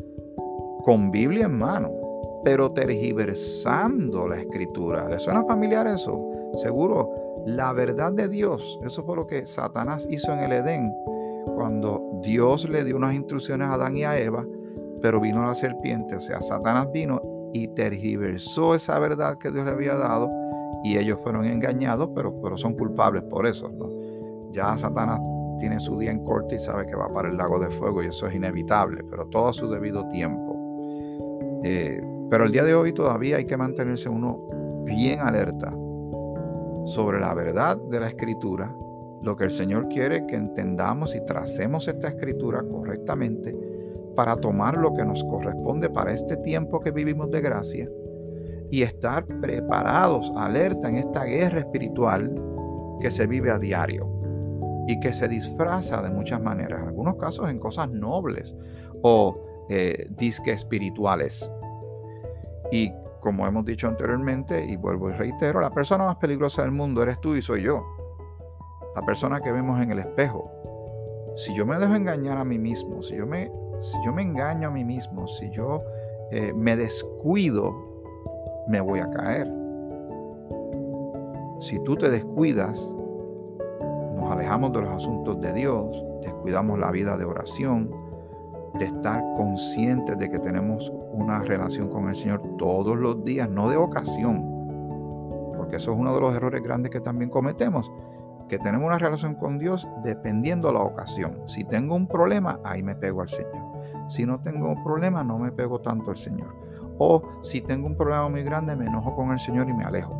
con 0.83 1.11
Biblia 1.11 1.45
en 1.45 1.57
mano, 1.57 1.91
pero 2.43 2.71
tergiversando 2.71 4.27
la 4.27 4.37
escritura. 4.37 5.09
¿Le 5.09 5.19
suena 5.19 5.43
familiar 5.43 5.87
eso? 5.87 6.19
Seguro. 6.61 7.11
La 7.45 7.71
verdad 7.71 8.11
de 8.11 8.27
Dios, 8.27 8.79
eso 8.83 9.03
fue 9.03 9.15
lo 9.15 9.25
que 9.25 9.45
Satanás 9.45 10.05
hizo 10.09 10.33
en 10.33 10.39
el 10.39 10.51
Edén, 10.51 10.93
cuando 11.55 12.19
Dios 12.21 12.67
le 12.67 12.83
dio 12.83 12.97
unas 12.97 13.13
instrucciones 13.13 13.69
a 13.69 13.75
Adán 13.75 13.95
y 13.95 14.03
a 14.03 14.19
Eva, 14.19 14.45
pero 15.01 15.21
vino 15.21 15.41
la 15.41 15.55
serpiente, 15.55 16.15
o 16.15 16.19
sea, 16.19 16.41
Satanás 16.41 16.91
vino 16.91 17.21
y 17.53 17.69
tergiversó 17.69 18.75
esa 18.75 18.99
verdad 18.99 19.37
que 19.37 19.51
Dios 19.51 19.63
le 19.63 19.71
había 19.71 19.95
dado 19.95 20.29
y 20.83 20.97
ellos 20.97 21.19
fueron 21.23 21.45
engañados, 21.45 22.09
pero, 22.13 22.33
pero 22.41 22.57
son 22.57 22.73
culpables 22.73 23.23
por 23.23 23.47
eso. 23.47 23.71
Ya 24.51 24.77
Satanás 24.77 25.19
tiene 25.59 25.79
su 25.79 25.97
día 25.97 26.11
en 26.11 26.23
corte 26.23 26.55
y 26.55 26.59
sabe 26.59 26.85
que 26.85 26.95
va 26.95 27.11
para 27.13 27.29
el 27.29 27.37
lago 27.37 27.59
de 27.59 27.69
fuego 27.69 28.03
y 28.03 28.07
eso 28.07 28.27
es 28.27 28.35
inevitable, 28.35 29.03
pero 29.09 29.25
todo 29.27 29.49
a 29.49 29.53
su 29.53 29.69
debido 29.69 30.07
tiempo. 30.09 30.55
Eh, 31.63 32.01
pero 32.29 32.45
el 32.45 32.51
día 32.51 32.63
de 32.63 32.75
hoy 32.75 32.93
todavía 32.93 33.37
hay 33.37 33.45
que 33.45 33.57
mantenerse 33.57 34.09
uno 34.09 34.83
bien 34.85 35.19
alerta 35.19 35.71
sobre 36.85 37.19
la 37.19 37.33
verdad 37.33 37.77
de 37.77 37.99
la 37.99 38.07
escritura, 38.07 38.73
lo 39.21 39.35
que 39.35 39.45
el 39.45 39.51
Señor 39.51 39.87
quiere 39.89 40.25
que 40.27 40.35
entendamos 40.35 41.15
y 41.15 41.25
tracemos 41.25 41.87
esta 41.87 42.07
escritura 42.07 42.63
correctamente 42.63 43.55
para 44.15 44.35
tomar 44.35 44.77
lo 44.77 44.93
que 44.93 45.05
nos 45.05 45.23
corresponde 45.25 45.89
para 45.89 46.13
este 46.13 46.37
tiempo 46.37 46.79
que 46.79 46.91
vivimos 46.91 47.29
de 47.29 47.41
gracia 47.41 47.89
y 48.71 48.81
estar 48.81 49.25
preparados, 49.25 50.31
alerta 50.35 50.89
en 50.89 50.95
esta 50.95 51.23
guerra 51.23 51.59
espiritual 51.59 52.33
que 52.99 53.11
se 53.11 53.27
vive 53.27 53.51
a 53.51 53.59
diario 53.59 54.09
y 54.87 54.99
que 54.99 55.13
se 55.13 55.27
disfraza 55.27 56.01
de 56.01 56.09
muchas 56.09 56.41
maneras, 56.41 56.81
en 56.81 56.87
algunos 56.87 57.15
casos 57.15 57.49
en 57.49 57.59
cosas 57.59 57.89
nobles 57.91 58.55
o 59.03 59.37
eh, 59.69 60.07
disque 60.17 60.51
espirituales. 60.51 61.49
Y 62.71 62.91
como 63.19 63.45
hemos 63.45 63.65
dicho 63.65 63.87
anteriormente, 63.87 64.65
y 64.65 64.75
vuelvo 64.75 65.09
y 65.09 65.13
reitero, 65.13 65.59
la 65.59 65.69
persona 65.69 66.05
más 66.05 66.15
peligrosa 66.17 66.61
del 66.61 66.71
mundo 66.71 67.01
eres 67.03 67.19
tú 67.19 67.35
y 67.35 67.41
soy 67.41 67.63
yo. 67.63 67.83
La 68.95 69.01
persona 69.01 69.41
que 69.41 69.51
vemos 69.51 69.81
en 69.81 69.91
el 69.91 69.99
espejo. 69.99 70.51
Si 71.35 71.53
yo 71.53 71.65
me 71.65 71.77
dejo 71.77 71.95
engañar 71.95 72.37
a 72.37 72.45
mí 72.45 72.57
mismo, 72.57 73.03
si 73.03 73.15
yo 73.15 73.27
me, 73.27 73.51
si 73.79 73.97
yo 74.05 74.11
me 74.11 74.23
engaño 74.23 74.69
a 74.69 74.71
mí 74.71 74.83
mismo, 74.83 75.27
si 75.27 75.49
yo 75.51 75.81
eh, 76.31 76.51
me 76.53 76.75
descuido, 76.75 77.75
me 78.67 78.81
voy 78.81 78.99
a 78.99 79.09
caer. 79.11 79.47
Si 81.59 81.79
tú 81.83 81.95
te 81.95 82.09
descuidas, 82.09 82.79
nos 84.15 84.31
alejamos 84.31 84.73
de 84.73 84.81
los 84.81 84.89
asuntos 84.91 85.39
de 85.41 85.53
Dios, 85.53 86.03
descuidamos 86.21 86.79
la 86.79 86.91
vida 86.91 87.17
de 87.17 87.25
oración, 87.25 87.91
de 88.77 88.85
estar 88.85 89.21
conscientes 89.35 90.17
de 90.17 90.29
que 90.29 90.39
tenemos 90.39 90.91
una 91.11 91.39
relación 91.39 91.89
con 91.89 92.09
el 92.09 92.15
Señor 92.15 92.41
todos 92.57 92.97
los 92.97 93.23
días, 93.23 93.49
no 93.49 93.69
de 93.69 93.77
ocasión, 93.77 94.57
porque 95.55 95.77
eso 95.77 95.93
es 95.93 95.99
uno 95.99 96.13
de 96.13 96.21
los 96.21 96.35
errores 96.35 96.61
grandes 96.63 96.91
que 96.91 97.01
también 97.01 97.29
cometemos, 97.29 97.91
que 98.47 98.59
tenemos 98.59 98.87
una 98.87 98.97
relación 98.97 99.35
con 99.35 99.57
Dios 99.57 99.87
dependiendo 100.03 100.69
de 100.69 100.75
la 100.75 100.81
ocasión. 100.81 101.41
Si 101.47 101.63
tengo 101.63 101.95
un 101.95 102.07
problema, 102.07 102.59
ahí 102.63 102.81
me 102.81 102.95
pego 102.95 103.21
al 103.21 103.29
Señor. 103.29 103.67
Si 104.07 104.25
no 104.25 104.39
tengo 104.39 104.69
un 104.69 104.83
problema, 104.83 105.23
no 105.23 105.37
me 105.37 105.51
pego 105.51 105.81
tanto 105.81 106.11
al 106.11 106.17
Señor. 106.17 106.55
O 106.97 107.21
si 107.41 107.61
tengo 107.61 107.87
un 107.87 107.95
problema 107.95 108.29
muy 108.29 108.43
grande, 108.43 108.75
me 108.75 108.85
enojo 108.85 109.15
con 109.15 109.31
el 109.31 109.39
Señor 109.39 109.69
y 109.69 109.73
me 109.73 109.83
alejo. 109.83 110.15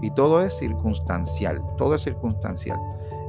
Y 0.00 0.10
todo 0.10 0.42
es 0.42 0.56
circunstancial, 0.58 1.62
todo 1.76 1.94
es 1.94 2.02
circunstancial. 2.02 2.78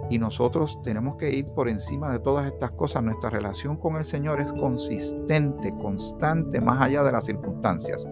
Y 0.09 0.17
nosotros 0.17 0.79
tenemos 0.83 1.17
que 1.17 1.31
ir 1.31 1.47
por 1.47 1.69
encima 1.69 2.11
de 2.11 2.19
todas 2.19 2.47
estas 2.47 2.71
cosas. 2.71 3.03
Nuestra 3.03 3.29
relación 3.29 3.77
con 3.77 3.95
el 3.95 4.05
Señor 4.05 4.41
es 4.41 4.51
consistente, 4.53 5.73
constante, 5.75 6.59
más 6.59 6.81
allá 6.81 7.03
de 7.03 7.11
las 7.11 7.25
circunstancias. 7.25 8.07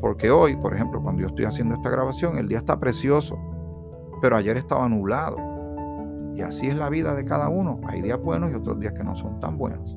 Porque 0.00 0.30
hoy, 0.30 0.56
por 0.56 0.74
ejemplo, 0.74 1.02
cuando 1.02 1.22
yo 1.22 1.28
estoy 1.28 1.46
haciendo 1.46 1.74
esta 1.74 1.88
grabación, 1.88 2.36
el 2.36 2.46
día 2.46 2.58
está 2.58 2.78
precioso, 2.78 3.38
pero 4.20 4.36
ayer 4.36 4.58
estaba 4.58 4.86
nublado. 4.86 5.38
Y 6.34 6.42
así 6.42 6.66
es 6.66 6.76
la 6.76 6.90
vida 6.90 7.14
de 7.14 7.24
cada 7.24 7.48
uno. 7.48 7.80
Hay 7.86 8.02
días 8.02 8.20
buenos 8.20 8.50
y 8.50 8.54
otros 8.54 8.78
días 8.78 8.92
que 8.92 9.04
no 9.04 9.16
son 9.16 9.40
tan 9.40 9.56
buenos. 9.56 9.96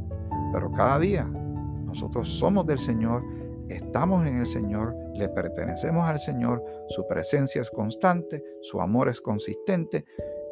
Pero 0.54 0.72
cada 0.72 0.98
día 0.98 1.26
nosotros 1.26 2.30
somos 2.30 2.66
del 2.66 2.80
Señor, 2.80 3.24
estamos 3.68 4.26
en 4.26 4.38
el 4.38 4.46
Señor, 4.46 4.96
le 5.14 5.28
pertenecemos 5.28 6.08
al 6.08 6.20
Señor, 6.20 6.64
su 6.90 7.06
presencia 7.08 7.62
es 7.62 7.72
constante, 7.72 8.42
su 8.62 8.80
amor 8.80 9.10
es 9.10 9.20
consistente 9.20 10.06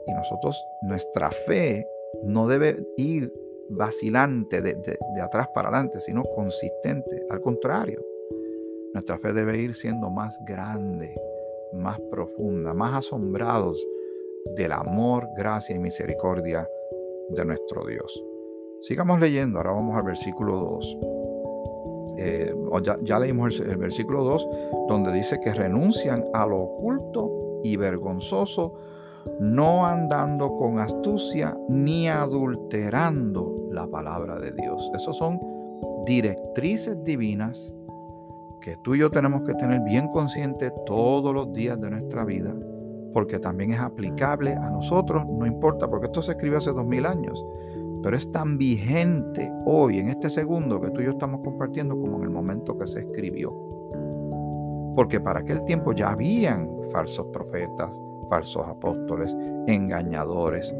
y 0.08 0.14
nosotros, 0.14 0.64
nuestra 0.82 1.32
fe 1.32 1.88
no 2.24 2.48
debe 2.48 2.86
ir 2.98 3.32
vacilante 3.70 4.62
de, 4.62 4.98
atrás 5.22 5.48
para 5.54 5.70
adelante, 5.70 6.00
sino 6.00 6.24
consistente. 6.24 7.26
Al 7.30 7.42
contrario, 7.42 8.04
nuestra 8.94 9.18
fe 9.18 9.34
debe 9.34 9.58
ir 9.58 9.74
siendo 9.74 10.10
más 10.10 10.38
grande, 10.46 11.14
más 11.74 12.00
profunda, 12.12 12.74
más 12.74 12.96
asombrados 12.96 13.84
del 14.56 14.72
amor, 14.72 15.28
gracia 15.36 15.76
y 15.76 15.80
misericordia 15.80 16.68
de 17.30 17.46
nuestro 17.46 17.86
Dios. 17.86 18.24
Sigamos 18.82 19.20
leyendo, 19.20 19.58
ahora 19.58 19.72
vamos 19.72 19.98
al 19.98 20.04
versículo 20.04 20.58
2. 20.58 20.98
Eh, 22.18 22.54
ya, 22.84 22.98
ya, 23.02 23.20
leímos 23.20 23.60
el, 23.60 23.72
el 23.72 23.78
versículo 23.78 24.24
2, 24.24 24.48
donde 24.88 25.12
dice 25.12 25.40
que 25.42 25.54
renuncian 25.54 26.24
a 26.34 26.46
lo 26.46 26.60
oculto 26.60 27.60
y 27.64 27.76
vergonzoso 27.76 28.74
no 29.40 29.86
andando 29.86 30.56
con 30.56 30.80
astucia 30.80 31.58
ni 31.70 32.08
adulterando 32.08 33.68
la 33.72 33.88
palabra 33.88 34.38
de 34.40 34.52
Dios. 34.52 34.92
Esas 34.96 35.16
son 35.18 35.40
directrices 36.06 37.04
divinas 37.04 37.74
que 38.62 38.78
tú 38.78 38.96
y 38.96 39.00
yo 39.00 39.12
tenemos 39.12 39.44
que 39.44 39.54
tener 39.54 39.82
bien 39.82 40.08
conscientes 40.10 40.72
todos 40.86 41.34
los 41.34 41.54
días 41.54 41.80
de 41.80 41.92
nuestra 41.92 42.26
vida, 42.26 42.54
porque 43.14 43.38
también 43.38 43.74
es 43.74 43.80
aplicable 43.80 44.54
a 44.54 44.70
nosotros, 44.72 45.24
no 45.28 45.46
importa, 45.46 45.88
porque 45.88 46.08
esto 46.08 46.22
se 46.22 46.32
escribió 46.32 46.58
hace 46.58 46.72
dos 46.72 46.86
mil 46.86 47.06
años, 47.06 47.46
pero 48.02 48.18
es 48.18 48.32
tan 48.32 48.58
vigente 48.58 49.52
hoy, 49.66 50.00
en 50.00 50.10
este 50.10 50.30
segundo 50.30 50.82
que 50.82 50.90
tú 50.92 51.02
y 51.02 51.06
yo 51.06 51.12
estamos 51.12 51.42
compartiendo, 51.42 52.00
como 52.00 52.18
en 52.18 52.24
el 52.24 52.30
momento 52.30 52.78
que 52.78 52.88
se 52.88 53.02
escribió. 53.02 53.54
Porque 54.96 55.20
para 55.20 55.42
aquel 55.42 55.64
tiempo 55.66 55.92
ya 55.92 56.12
habían 56.12 56.70
falsos 56.92 57.28
profetas, 57.28 58.00
falsos 58.30 58.68
apóstoles, 58.68 59.36
engañadores, 59.68 60.74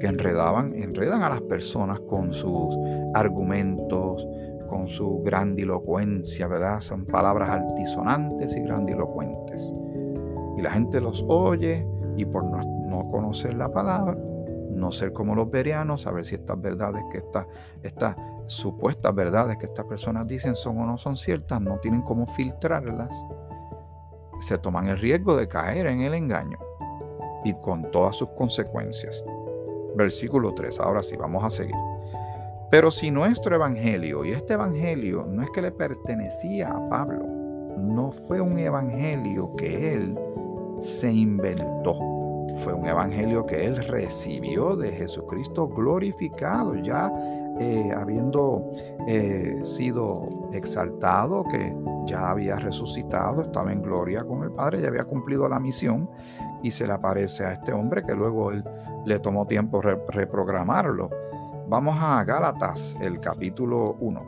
que 0.00 0.08
enredaban, 0.08 0.74
enredan 0.74 1.22
a 1.22 1.28
las 1.28 1.40
personas 1.42 2.00
con 2.00 2.32
sus 2.32 2.76
argumentos, 3.14 4.26
con 4.68 4.88
su 4.88 5.22
grandilocuencia, 5.22 6.48
¿verdad? 6.48 6.80
Son 6.80 7.06
palabras 7.06 7.50
altisonantes 7.50 8.56
y 8.56 8.62
grandilocuentes. 8.62 9.72
Y 10.56 10.62
la 10.62 10.72
gente 10.72 11.00
los 11.00 11.24
oye 11.28 11.86
y 12.16 12.24
por 12.24 12.44
no, 12.44 13.08
conocer 13.10 13.54
la 13.54 13.70
palabra, 13.70 14.18
no 14.70 14.90
ser 14.90 15.12
como 15.12 15.34
los 15.34 15.50
verianos, 15.50 16.02
saber 16.02 16.24
si 16.24 16.34
estas 16.34 16.60
verdades 16.60 17.04
que 17.12 17.18
estas, 17.18 17.46
estas 17.82 18.16
supuestas 18.46 19.14
verdades 19.14 19.56
que 19.56 19.66
estas 19.66 19.84
personas 19.84 20.26
dicen 20.26 20.56
son 20.56 20.78
o 20.78 20.86
no 20.86 20.98
son 20.98 21.16
ciertas, 21.16 21.60
no 21.60 21.78
tienen 21.78 22.02
cómo 22.02 22.26
filtrarlas 22.26 23.14
se 24.42 24.58
toman 24.58 24.88
el 24.88 24.98
riesgo 24.98 25.36
de 25.36 25.48
caer 25.48 25.86
en 25.86 26.02
el 26.02 26.14
engaño. 26.14 26.58
y 27.44 27.54
con 27.54 27.90
todas 27.90 28.14
sus 28.14 28.30
consecuencias. 28.30 29.24
Versículo 29.96 30.54
3, 30.54 30.78
ahora 30.78 31.02
sí, 31.02 31.16
vamos 31.16 31.42
a 31.42 31.50
seguir. 31.50 31.74
Pero 32.70 32.90
si 32.90 33.10
nuestro 33.10 33.54
evangelio, 33.54 34.24
y 34.24 34.30
este 34.30 34.54
evangelio 34.54 35.26
no 35.28 35.42
es 35.42 35.50
que 35.50 35.60
le 35.60 35.72
pertenecía 35.72 36.68
a 36.68 36.88
Pablo, 36.88 37.26
no 37.76 38.12
fue 38.12 38.40
un 38.40 38.58
evangelio 38.58 39.54
que 39.56 39.92
él 39.92 40.18
se 40.80 41.12
inventó, 41.12 41.98
fue 42.64 42.72
un 42.72 42.86
evangelio 42.86 43.44
que 43.44 43.66
él 43.66 43.76
recibió 43.76 44.76
de 44.76 44.92
Jesucristo 44.92 45.68
glorificado, 45.68 46.74
ya 46.76 47.12
eh, 47.60 47.90
habiendo 47.94 48.70
eh, 49.06 49.60
sido 49.64 50.41
exaltado, 50.52 51.44
que 51.44 51.74
ya 52.06 52.30
había 52.30 52.56
resucitado, 52.56 53.42
estaba 53.42 53.72
en 53.72 53.82
gloria 53.82 54.24
con 54.24 54.42
el 54.42 54.52
Padre, 54.52 54.80
ya 54.80 54.88
había 54.88 55.04
cumplido 55.04 55.48
la 55.48 55.60
misión 55.60 56.10
y 56.62 56.70
se 56.70 56.86
le 56.86 56.92
aparece 56.92 57.44
a 57.44 57.52
este 57.52 57.72
hombre 57.72 58.02
que 58.04 58.14
luego 58.14 58.50
él 58.50 58.64
le 59.04 59.18
tomó 59.18 59.46
tiempo 59.46 59.80
reprogramarlo 59.80 61.10
Vamos 61.72 61.96
a 62.02 62.22
Gálatas, 62.22 62.94
el 63.00 63.18
capítulo 63.18 63.96
1. 63.98 64.22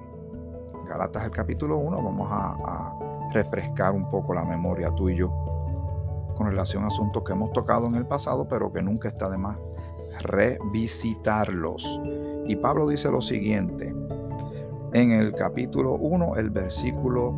Gálatas, 0.88 1.24
el 1.24 1.30
capítulo 1.30 1.76
1, 1.76 2.02
vamos 2.02 2.28
a, 2.32 2.94
refrescar 3.34 3.92
un 3.92 4.08
poco 4.08 4.32
la 4.32 4.44
memoria 4.44 4.94
tú 4.94 5.10
y 5.10 5.16
yo 5.16 5.28
con 6.36 6.46
relación 6.46 6.84
a 6.84 6.86
asuntos 6.86 7.22
que 7.22 7.32
hemos 7.32 7.52
tocado 7.52 7.86
en 7.86 7.96
el 7.96 8.06
pasado, 8.06 8.48
pero 8.48 8.72
que 8.72 8.80
nunca 8.80 9.08
está 9.08 9.28
de 9.28 9.36
más 9.36 9.58
revisitarlos. 10.22 12.00
Y 12.46 12.56
Pablo 12.56 12.88
dice 12.88 13.10
lo 13.10 13.20
siguiente, 13.20 13.94
en 14.94 15.10
el 15.10 15.34
capítulo 15.34 15.94
1, 15.94 16.36
el 16.36 16.50
versículo 16.50 17.34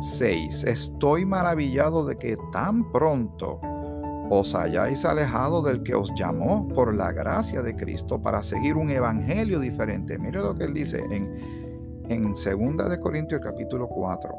6, 0.00 0.64
estoy 0.64 1.24
maravillado 1.24 2.06
de 2.06 2.16
que 2.16 2.36
tan 2.52 2.92
pronto 2.92 3.60
os 4.30 4.54
hayáis 4.54 5.04
alejado 5.04 5.62
del 5.62 5.82
que 5.82 5.96
os 5.96 6.12
llamó 6.16 6.68
por 6.68 6.94
la 6.94 7.10
gracia 7.10 7.60
de 7.60 7.74
Cristo 7.74 8.22
para 8.22 8.42
seguir 8.44 8.76
un 8.76 8.90
evangelio 8.90 9.58
diferente. 9.58 10.16
Mire 10.16 10.38
lo 10.38 10.54
que 10.54 10.64
él 10.64 10.74
dice 10.74 11.02
en, 11.10 12.04
en 12.08 12.34
2 12.34 12.88
de 12.88 13.00
Corintios 13.00 13.40
capítulo 13.42 13.88
4. 13.88 14.30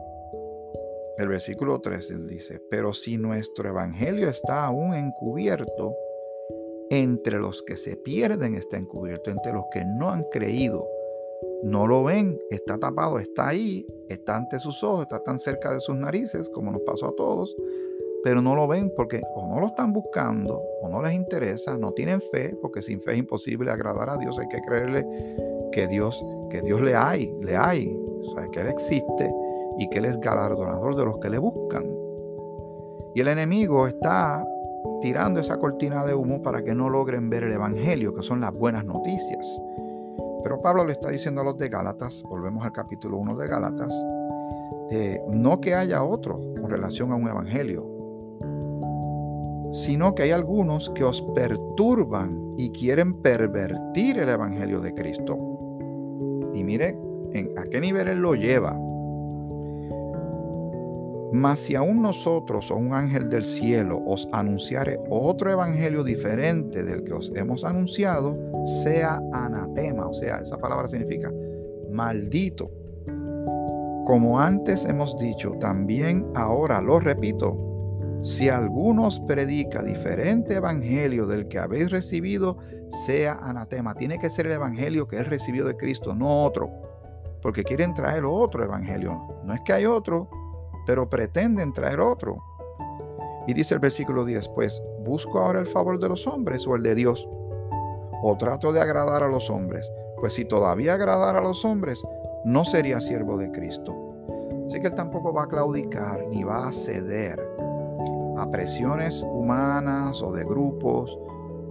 El 1.17 1.27
versículo 1.27 1.81
3 1.81 2.11
él 2.11 2.27
dice, 2.27 2.61
pero 2.71 2.93
si 2.93 3.17
nuestro 3.17 3.67
evangelio 3.67 4.29
está 4.29 4.65
aún 4.65 4.93
encubierto, 4.93 5.93
entre 6.89 7.39
los 7.39 7.61
que 7.63 7.75
se 7.75 7.97
pierden 7.97 8.55
está 8.55 8.77
encubierto, 8.77 9.31
entre 9.31 9.51
los 9.51 9.65
que 9.69 9.83
no 9.83 10.11
han 10.11 10.23
creído, 10.31 10.87
no 11.63 11.87
lo 11.87 12.03
ven, 12.03 12.39
está 12.49 12.77
tapado, 12.77 13.19
está 13.19 13.49
ahí, 13.49 13.85
está 14.09 14.37
ante 14.37 14.59
sus 14.59 14.83
ojos, 14.83 15.03
está 15.03 15.23
tan 15.23 15.39
cerca 15.39 15.73
de 15.73 15.79
sus 15.79 15.95
narices, 15.95 16.49
como 16.49 16.71
nos 16.71 16.81
pasó 16.81 17.07
a 17.07 17.15
todos, 17.15 17.55
pero 18.23 18.41
no 18.41 18.55
lo 18.55 18.67
ven 18.67 18.91
porque 18.95 19.21
o 19.35 19.47
no 19.47 19.59
lo 19.59 19.67
están 19.67 19.93
buscando 19.93 20.61
o 20.81 20.89
no 20.89 21.01
les 21.01 21.13
interesa, 21.13 21.77
no 21.77 21.91
tienen 21.91 22.21
fe, 22.31 22.55
porque 22.61 22.81
sin 22.81 23.01
fe 23.01 23.13
es 23.13 23.19
imposible 23.19 23.71
agradar 23.71 24.09
a 24.09 24.17
Dios, 24.17 24.37
hay 24.39 24.47
que 24.47 24.61
creerle 24.61 25.05
que 25.71 25.87
Dios, 25.87 26.23
que 26.49 26.61
Dios 26.61 26.81
le 26.81 26.95
hay, 26.95 27.33
le 27.41 27.55
hay, 27.55 27.97
que 28.51 28.61
Él 28.61 28.67
existe 28.67 29.33
y 29.77 29.89
que 29.89 29.99
Él 29.99 30.05
es 30.05 30.19
galardonador 30.19 30.95
de 30.95 31.05
los 31.05 31.19
que 31.19 31.29
le 31.29 31.37
buscan. 31.37 31.85
Y 33.15 33.21
el 33.21 33.27
enemigo 33.29 33.87
está 33.87 34.45
tirando 35.01 35.39
esa 35.39 35.57
cortina 35.57 36.05
de 36.05 36.13
humo 36.13 36.41
para 36.41 36.63
que 36.63 36.75
no 36.75 36.89
logren 36.89 37.29
ver 37.29 37.43
el 37.43 37.53
Evangelio, 37.53 38.13
que 38.13 38.23
son 38.23 38.41
las 38.41 38.53
buenas 38.53 38.85
noticias. 38.85 39.59
Pero 40.47 40.61
Pablo 40.61 40.85
le 40.85 40.93
está 40.93 41.09
diciendo 41.09 41.41
a 41.41 41.43
los 41.43 41.57
de 41.57 41.67
Gálatas, 41.67 42.23
volvemos 42.23 42.63
al 42.63 42.71
capítulo 42.71 43.17
1 43.17 43.35
de 43.35 43.47
Gálatas, 43.49 43.93
no 45.27 45.59
que 45.59 45.75
haya 45.75 46.05
otro 46.05 46.39
con 46.61 46.71
relación 46.71 47.11
a 47.11 47.15
un 47.15 47.27
Evangelio, 47.27 47.85
sino 49.73 50.15
que 50.15 50.23
hay 50.23 50.31
algunos 50.31 50.89
que 50.95 51.03
os 51.03 51.21
perturban 51.35 52.53
y 52.55 52.71
quieren 52.71 53.21
pervertir 53.21 54.19
el 54.19 54.29
Evangelio 54.29 54.79
de 54.79 54.93
Cristo. 54.93 55.37
Y 56.53 56.63
mire 56.63 56.97
a 57.57 57.63
qué 57.63 57.81
nivel 57.81 58.07
Él 58.07 58.19
lo 58.19 58.33
lleva. 58.33 58.79
Mas 61.33 61.59
si 61.59 61.75
aún 61.75 62.01
nosotros 62.01 62.71
o 62.71 62.75
un 62.75 62.93
ángel 62.93 63.29
del 63.29 63.43
cielo 63.43 64.01
os 64.05 64.27
anunciare 64.31 64.97
otro 65.09 65.51
evangelio 65.51 66.03
diferente 66.03 66.83
del 66.83 67.03
que 67.03 67.13
os 67.13 67.31
hemos 67.35 67.65
anunciado, 67.65 68.37
sea 68.83 69.21
anatema, 69.33 70.07
o 70.07 70.13
sea, 70.13 70.37
esa 70.37 70.57
palabra 70.57 70.87
significa 70.87 71.31
maldito. 71.91 72.71
Como 74.05 74.39
antes 74.39 74.85
hemos 74.85 75.17
dicho, 75.17 75.51
también 75.59 76.25
ahora 76.33 76.79
lo 76.81 76.99
repito, 76.99 77.67
si 78.23 78.49
alguno 78.49 79.07
os 79.07 79.19
predica 79.19 79.83
diferente 79.83 80.55
evangelio 80.55 81.27
del 81.27 81.47
que 81.47 81.59
habéis 81.59 81.91
recibido, 81.91 82.57
sea 83.05 83.33
anatema. 83.41 83.95
Tiene 83.95 84.17
que 84.17 84.29
ser 84.29 84.47
el 84.47 84.53
evangelio 84.53 85.07
que 85.07 85.17
él 85.17 85.25
recibió 85.25 85.65
de 85.65 85.75
Cristo, 85.75 86.15
no 86.15 86.43
otro. 86.43 86.71
Porque 87.41 87.63
quieren 87.63 87.93
traer 87.93 88.25
otro 88.25 88.63
evangelio. 88.63 89.41
No 89.43 89.53
es 89.53 89.61
que 89.61 89.73
hay 89.73 89.85
otro, 89.85 90.29
pero 90.87 91.09
pretenden 91.09 91.73
traer 91.73 91.99
otro. 91.99 92.41
Y 93.45 93.53
dice 93.53 93.73
el 93.73 93.79
versículo 93.79 94.25
10, 94.25 94.49
pues, 94.49 94.81
¿busco 95.01 95.39
ahora 95.39 95.59
el 95.59 95.67
favor 95.67 95.99
de 95.99 96.09
los 96.09 96.25
hombres 96.25 96.65
o 96.65 96.75
el 96.75 96.83
de 96.83 96.95
Dios? 96.95 97.27
¿O 98.23 98.35
trato 98.37 98.71
de 98.73 98.81
agradar 98.81 99.21
a 99.21 99.27
los 99.27 99.49
hombres? 99.49 99.89
Pues 100.19 100.33
si 100.33 100.45
todavía 100.45 100.93
agradara 100.93 101.39
a 101.39 101.43
los 101.43 101.63
hombres, 101.63 102.01
no 102.45 102.65
sería 102.65 102.99
siervo 102.99 103.37
de 103.37 103.51
Cristo. 103.51 103.93
Así 104.65 104.79
que 104.79 104.87
él 104.87 104.95
tampoco 104.95 105.31
va 105.33 105.43
a 105.43 105.47
claudicar 105.47 106.25
ni 106.27 106.43
va 106.43 106.67
a 106.67 106.71
ceder 106.71 107.39
a 108.37 108.49
presiones 108.49 109.21
humanas 109.21 110.21
o 110.21 110.31
de 110.31 110.43
grupos, 110.43 111.17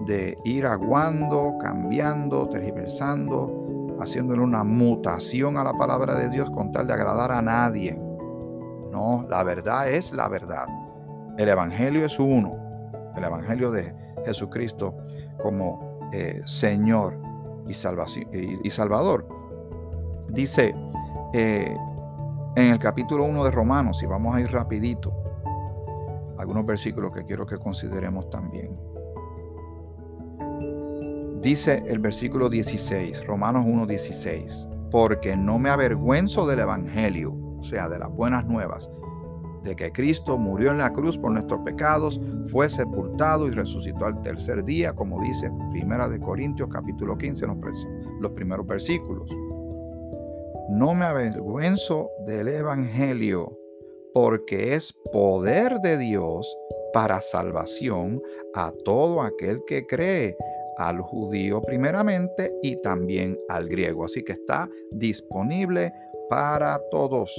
de 0.06 0.36
ir 0.44 0.66
aguando, 0.66 1.54
cambiando, 1.60 2.48
tergiversando, 2.48 3.96
haciéndole 4.00 4.42
una 4.42 4.64
mutación 4.64 5.56
a 5.56 5.64
la 5.64 5.72
palabra 5.74 6.14
de 6.16 6.28
Dios 6.28 6.50
con 6.50 6.72
tal 6.72 6.86
de 6.86 6.94
agradar 6.94 7.32
a 7.32 7.42
nadie. 7.42 8.05
No, 8.96 9.26
la 9.28 9.42
verdad 9.42 9.90
es 9.90 10.10
la 10.10 10.26
verdad. 10.26 10.66
El 11.36 11.50
Evangelio 11.50 12.06
es 12.06 12.18
uno. 12.18 12.56
El 13.14 13.24
Evangelio 13.24 13.70
de 13.70 13.94
Jesucristo 14.24 14.96
como 15.36 15.98
eh, 16.14 16.40
Señor 16.46 17.20
y, 17.66 17.72
y, 18.66 18.70
Salvador. 18.70 19.28
Dice 20.30 20.74
eh, 21.34 21.76
en 22.56 22.70
el 22.70 22.78
capítulo 22.78 23.24
1 23.24 23.44
de 23.44 23.50
Romanos, 23.50 24.02
y 24.02 24.06
vamos 24.06 24.34
a 24.34 24.40
ir 24.40 24.50
rapidito, 24.50 25.12
algunos 26.38 26.64
versículos 26.64 27.12
que 27.12 27.26
quiero 27.26 27.44
que 27.44 27.58
consideremos 27.58 28.30
también. 28.30 28.80
Dice 31.42 31.84
el 31.86 31.98
versículo 31.98 32.48
16, 32.48 33.26
Romanos 33.26 33.66
1:16, 33.66 34.90
porque 34.90 35.36
no 35.36 35.58
me 35.58 35.68
avergüenzo 35.68 36.46
del 36.46 36.60
Evangelio, 36.60 37.45
sea, 37.66 37.88
de 37.88 37.98
las 37.98 38.10
buenas 38.10 38.46
nuevas, 38.46 38.88
de 39.62 39.74
que 39.74 39.92
Cristo 39.92 40.38
murió 40.38 40.70
en 40.70 40.78
la 40.78 40.92
cruz 40.92 41.18
por 41.18 41.32
nuestros 41.32 41.60
pecados, 41.60 42.20
fue 42.48 42.70
sepultado 42.70 43.48
y 43.48 43.50
resucitó 43.50 44.06
al 44.06 44.22
tercer 44.22 44.62
día, 44.62 44.92
como 44.92 45.20
dice 45.20 45.50
Primera 45.72 46.08
de 46.08 46.20
Corintios 46.20 46.68
capítulo 46.72 47.18
15, 47.18 47.46
los 48.20 48.32
primeros 48.32 48.66
versículos. 48.66 49.28
No 50.68 50.94
me 50.94 51.04
avergüenzo 51.04 52.10
del 52.26 52.48
Evangelio, 52.48 53.56
porque 54.14 54.74
es 54.74 54.92
poder 55.12 55.80
de 55.80 55.98
Dios 55.98 56.56
para 56.92 57.20
salvación 57.20 58.22
a 58.54 58.72
todo 58.84 59.20
aquel 59.20 59.62
que 59.66 59.86
cree, 59.86 60.36
al 60.78 61.00
judío 61.00 61.60
primeramente 61.60 62.52
y 62.62 62.80
también 62.82 63.36
al 63.48 63.68
griego. 63.68 64.04
Así 64.04 64.22
que 64.22 64.32
está 64.32 64.68
disponible 64.92 65.92
para 66.28 66.80
todos 66.90 67.30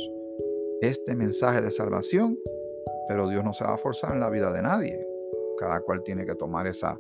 este 0.81 1.15
mensaje 1.15 1.61
de 1.61 1.71
salvación, 1.71 2.37
pero 3.07 3.27
Dios 3.27 3.43
no 3.43 3.53
se 3.53 3.63
va 3.63 3.73
a 3.73 3.77
forzar 3.77 4.13
en 4.13 4.19
la 4.19 4.29
vida 4.29 4.51
de 4.51 4.61
nadie. 4.61 5.07
Cada 5.57 5.79
cual 5.81 6.03
tiene 6.03 6.25
que 6.25 6.35
tomar 6.35 6.67
esa 6.67 6.99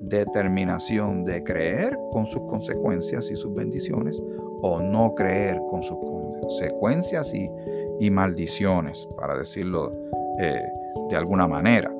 determinación 0.00 1.24
de 1.24 1.42
creer 1.42 1.96
con 2.10 2.26
sus 2.26 2.42
consecuencias 2.42 3.30
y 3.30 3.36
sus 3.36 3.54
bendiciones 3.54 4.20
o 4.62 4.80
no 4.80 5.14
creer 5.14 5.60
con 5.70 5.82
sus 5.82 5.98
consecuencias 5.98 7.32
y 7.34 7.48
y 8.00 8.10
maldiciones, 8.10 9.08
para 9.16 9.36
decirlo 9.36 9.92
eh, 10.38 10.62
de 11.10 11.16
alguna 11.16 11.46
manera. 11.46 11.92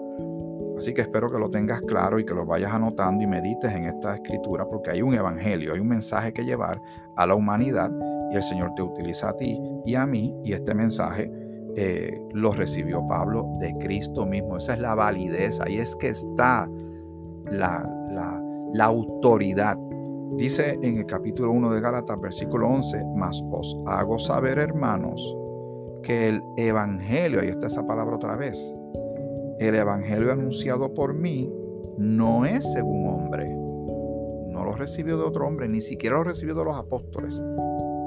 Así 0.76 0.92
que 0.92 1.02
espero 1.02 1.30
que 1.30 1.38
lo 1.38 1.50
tengas 1.50 1.80
claro 1.82 2.18
y 2.18 2.26
que 2.26 2.34
lo 2.34 2.44
vayas 2.44 2.72
anotando 2.72 3.22
y 3.22 3.26
medites 3.26 3.72
en 3.72 3.84
esta 3.84 4.16
escritura, 4.16 4.66
porque 4.66 4.90
hay 4.90 5.02
un 5.02 5.14
evangelio, 5.14 5.72
hay 5.72 5.80
un 5.80 5.88
mensaje 5.88 6.32
que 6.32 6.44
llevar 6.44 6.80
a 7.16 7.26
la 7.26 7.34
humanidad 7.34 7.92
y 8.32 8.36
el 8.36 8.42
Señor 8.42 8.72
te 8.74 8.82
utiliza 8.82 9.30
a 9.30 9.36
ti 9.36 9.60
y 9.84 9.94
a 9.94 10.06
mí 10.06 10.34
y 10.44 10.52
este 10.52 10.74
mensaje 10.74 11.30
eh, 11.76 12.20
lo 12.32 12.52
recibió 12.52 13.04
Pablo 13.06 13.46
de 13.60 13.74
Cristo 13.78 14.24
mismo. 14.24 14.56
Esa 14.56 14.74
es 14.74 14.80
la 14.80 14.94
validez, 14.94 15.60
ahí 15.60 15.78
es 15.78 15.94
que 15.96 16.08
está 16.08 16.68
la, 17.50 17.88
la, 18.72 18.84
autoridad. 18.84 19.76
Dice 20.36 20.78
en 20.82 20.98
el 20.98 21.06
capítulo 21.06 21.50
1 21.50 21.72
de 21.72 21.80
Gálatas, 21.80 22.20
versículo 22.20 22.68
11, 22.68 23.04
mas 23.16 23.40
os 23.50 23.76
hago 23.86 24.18
saber, 24.18 24.58
hermanos, 24.58 25.20
que 26.02 26.28
el 26.28 26.42
Evangelio, 26.56 27.40
ahí 27.40 27.48
está 27.48 27.66
esa 27.66 27.86
palabra 27.86 28.16
otra 28.16 28.36
vez, 28.36 28.58
el 29.58 29.74
Evangelio 29.74 30.32
anunciado 30.32 30.92
por 30.92 31.14
mí 31.14 31.52
no 31.98 32.44
es 32.44 32.64
según 32.72 33.06
hombre. 33.06 33.48
No 34.48 34.64
lo 34.64 34.74
recibió 34.76 35.16
de 35.16 35.24
otro 35.24 35.46
hombre, 35.46 35.68
ni 35.68 35.80
siquiera 35.80 36.16
lo 36.16 36.24
recibió 36.24 36.54
de 36.54 36.64
los 36.64 36.76
apóstoles. 36.76 37.40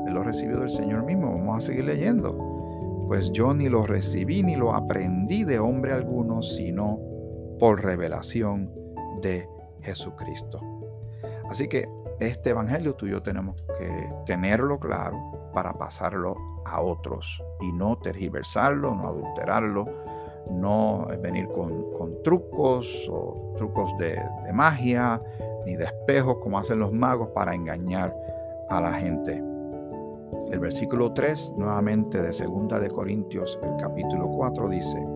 Él 0.08 0.14
lo 0.14 0.24
recibió 0.24 0.60
del 0.60 0.70
Señor 0.70 1.04
mismo. 1.04 1.32
Vamos 1.32 1.58
a 1.58 1.68
seguir 1.68 1.86
leyendo. 1.86 3.06
Pues 3.08 3.32
yo 3.32 3.54
ni 3.54 3.70
lo 3.70 3.86
recibí 3.86 4.44
ni 4.44 4.56
lo 4.56 4.74
aprendí 4.74 5.44
de 5.44 5.60
hombre 5.60 5.94
alguno, 5.94 6.42
sino 6.42 7.00
por 7.60 7.84
revelación 7.84 8.72
de 9.22 9.48
Jesucristo. 9.82 10.62
Así 11.50 11.68
que 11.68 11.88
este 12.20 12.50
evangelio 12.50 12.96
tú 12.96 13.06
y 13.06 13.12
yo 13.12 13.22
tenemos 13.22 13.62
que 13.78 14.10
tenerlo 14.26 14.80
claro 14.80 15.52
para 15.54 15.74
pasarlo 15.74 16.36
a 16.66 16.82
otros 16.82 17.44
y 17.62 17.72
no 17.72 17.98
tergiversarlo, 17.98 18.94
no 18.94 19.08
adulterarlo, 19.08 19.86
no 20.50 21.08
venir 21.22 21.48
con, 21.48 22.22
trucos 22.24 23.08
o 23.10 23.54
trucos 23.58 23.90
de, 23.98 24.22
de 24.46 24.54
magia 24.54 25.22
ni 25.66 25.76
de 25.76 25.86
espejos 25.86 26.38
como 26.42 26.60
hacen 26.60 26.80
los 26.80 26.92
magos 26.92 27.30
para 27.30 27.54
engañar 27.54 28.16
a 28.70 28.82
la 28.82 28.94
gente. 28.94 29.42
El 30.52 30.60
versículo 30.60 31.14
3 31.14 31.54
nuevamente 31.58 32.22
de 32.22 32.32
2 32.32 32.82
de 32.82 32.90
Corintios, 32.90 33.60
el 33.64 33.76
capítulo 33.82 34.28
4 34.30 34.70
dice, 34.70 35.08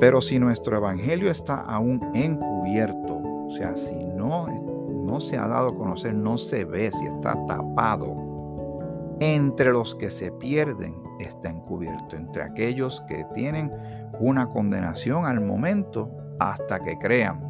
pero 0.00 0.20
si 0.20 0.38
nuestro 0.38 0.76
evangelio 0.76 1.30
está 1.30 1.60
aún 1.60 2.00
encubierto, 2.14 3.18
o 3.46 3.50
sea, 3.50 3.76
si 3.76 3.94
no, 3.94 4.48
no 4.90 5.20
se 5.20 5.38
ha 5.38 5.46
dado 5.46 5.68
a 5.68 5.76
conocer, 5.76 6.14
no 6.14 6.38
se 6.38 6.64
ve, 6.64 6.90
si 6.90 7.06
está 7.06 7.34
tapado, 7.46 9.16
entre 9.20 9.72
los 9.72 9.94
que 9.94 10.10
se 10.10 10.32
pierden 10.32 11.00
está 11.20 11.50
encubierto, 11.50 12.16
entre 12.16 12.42
aquellos 12.42 13.04
que 13.08 13.24
tienen 13.34 13.72
una 14.18 14.48
condenación 14.48 15.26
al 15.26 15.40
momento 15.40 16.10
hasta 16.40 16.80
que 16.80 16.98
crean. 16.98 17.40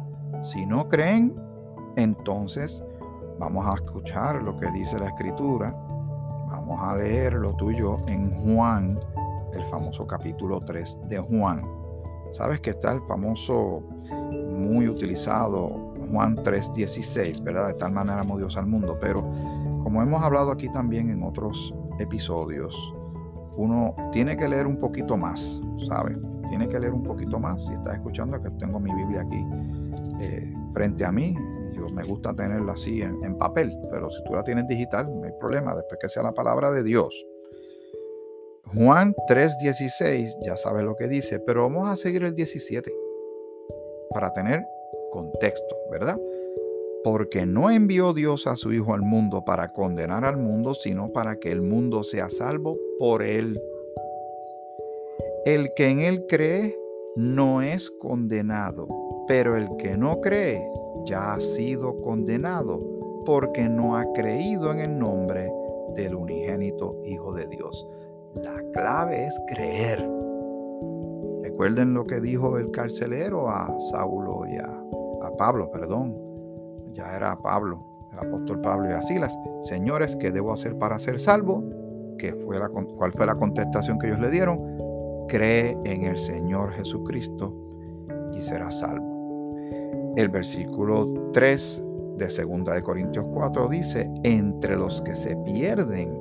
Si 0.43 0.65
no 0.65 0.87
creen, 0.87 1.35
entonces 1.95 2.83
vamos 3.39 3.65
a 3.65 3.75
escuchar 3.75 4.43
lo 4.43 4.57
que 4.57 4.69
dice 4.71 4.99
la 4.99 5.07
escritura, 5.07 5.75
vamos 6.73 6.89
a 6.89 6.97
leerlo 6.97 7.53
tú 7.53 7.71
y 7.71 7.77
yo 7.77 7.99
en 8.07 8.31
Juan, 8.31 8.99
el 9.53 9.63
famoso 9.65 10.07
capítulo 10.07 10.59
3 10.61 10.97
de 11.07 11.19
Juan. 11.19 11.61
Sabes 12.31 12.61
que 12.61 12.71
está 12.71 12.93
el 12.93 13.01
famoso, 13.01 13.83
muy 14.49 14.87
utilizado 14.87 15.93
Juan 16.11 16.35
3:16, 16.37 17.43
¿verdad? 17.43 17.67
De 17.67 17.73
tal 17.75 17.91
manera 17.91 18.21
amó 18.21 18.37
Dios 18.37 18.57
al 18.57 18.65
mundo, 18.65 18.97
pero 18.99 19.21
como 19.83 20.01
hemos 20.01 20.23
hablado 20.23 20.51
aquí 20.51 20.67
también 20.69 21.11
en 21.11 21.21
otros 21.21 21.75
episodios, 21.99 22.75
uno 23.55 23.95
tiene 24.11 24.35
que 24.35 24.47
leer 24.47 24.65
un 24.65 24.77
poquito 24.77 25.15
más, 25.15 25.61
¿sabes? 25.87 26.17
Tiene 26.49 26.67
que 26.67 26.79
leer 26.79 26.93
un 26.93 27.03
poquito 27.03 27.39
más. 27.39 27.67
Si 27.67 27.73
estás 27.73 27.95
escuchando, 27.95 28.41
que 28.41 28.49
tengo 28.51 28.79
mi 28.79 28.91
Biblia 28.93 29.21
aquí 29.21 29.45
eh, 30.21 30.55
frente 30.73 31.05
a 31.05 31.11
mí, 31.11 31.35
me 31.91 32.03
gusta 32.03 32.33
tenerla 32.33 32.73
así 32.73 33.01
en, 33.01 33.23
en, 33.23 33.37
papel, 33.37 33.77
pero 33.91 34.09
si 34.11 34.23
tú 34.23 34.33
la 34.33 34.43
tienes 34.43 34.67
digital, 34.67 35.11
no 35.13 35.25
hay 35.25 35.33
problema, 35.39 35.75
después 35.75 35.99
que 36.01 36.09
sea 36.09 36.23
la 36.23 36.33
palabra 36.33 36.71
de 36.71 36.83
Dios. 36.83 37.25
Juan 38.75 39.13
3:16, 39.27 40.37
ya 40.41 40.57
sabes 40.57 40.83
lo 40.83 40.95
que 40.95 41.07
dice, 41.07 41.39
pero 41.39 41.63
vamos 41.63 41.89
a 41.89 41.95
seguir 41.95 42.23
el 42.23 42.33
17 42.33 42.91
para 44.09 44.33
tener 44.33 44.63
contexto, 45.11 45.75
¿verdad? 45.91 46.17
Porque 47.03 47.45
no 47.45 47.69
envió 47.69 48.13
Dios 48.13 48.47
a 48.47 48.55
su 48.55 48.71
Hijo 48.73 48.93
al 48.93 49.01
mundo 49.01 49.43
para 49.45 49.73
condenar 49.73 50.25
al 50.25 50.37
mundo, 50.37 50.73
sino 50.73 51.11
para 51.11 51.35
que 51.35 51.51
el 51.51 51.61
mundo 51.61 52.03
sea 52.03 52.29
salvo 52.29 52.77
por 52.97 53.21
él. 53.21 53.61
El 55.45 55.73
que 55.75 55.89
en 55.89 55.99
él 55.99 56.25
cree 56.27 56.75
no 57.15 57.61
es 57.61 57.91
condenado, 57.91 58.87
pero 59.27 59.57
el 59.57 59.67
que 59.77 59.97
no 59.97 60.21
cree 60.21 60.65
ya 61.05 61.33
ha 61.33 61.39
sido 61.39 62.01
condenado 62.01 62.81
porque 63.25 63.67
no 63.69 63.97
ha 63.97 64.05
creído 64.13 64.71
en 64.71 64.79
el 64.79 64.97
nombre 64.97 65.51
del 65.95 66.15
unigénito 66.15 66.99
Hijo 67.05 67.33
de 67.33 67.47
Dios. 67.47 67.87
La 68.35 68.55
clave 68.73 69.25
es 69.25 69.39
creer. 69.47 70.07
Recuerden 71.41 71.93
lo 71.93 72.05
que 72.05 72.19
dijo 72.19 72.57
el 72.57 72.71
carcelero 72.71 73.49
a 73.49 73.73
Saulo 73.91 74.45
y 74.47 74.57
a, 74.57 74.79
Pablo, 75.37 75.71
perdón. 75.71 76.15
Ya 76.93 77.15
era 77.15 77.35
Pablo, 77.37 77.83
el 78.11 78.19
apóstol 78.19 78.61
Pablo 78.61 78.89
y 78.89 78.93
a 78.93 79.01
Silas. 79.01 79.37
Señores, 79.61 80.15
¿qué 80.17 80.31
debo 80.31 80.51
hacer 80.51 80.77
para 80.77 80.99
ser 80.99 81.19
salvo? 81.19 81.63
¿Qué 82.17 82.33
fue 82.33 82.59
la, 82.59 82.69
¿Cuál 82.69 83.13
fue 83.13 83.25
la 83.25 83.35
contestación 83.35 83.97
que 83.97 84.07
ellos 84.07 84.19
le 84.19 84.29
dieron? 84.29 84.59
Cree 85.27 85.77
en 85.85 86.03
el 86.03 86.17
Señor 86.17 86.71
Jesucristo 86.73 87.55
y 88.35 88.41
serás 88.41 88.79
salvo. 88.79 89.12
El 90.15 90.29
versículo 90.29 91.31
3 91.33 91.83
de 92.17 92.27
2 92.27 92.65
de 92.65 92.81
Corintios 92.83 93.25
4 93.33 93.67
dice, 93.69 94.09
entre 94.23 94.75
los 94.77 95.01
que 95.01 95.15
se 95.15 95.35
pierden 95.37 96.17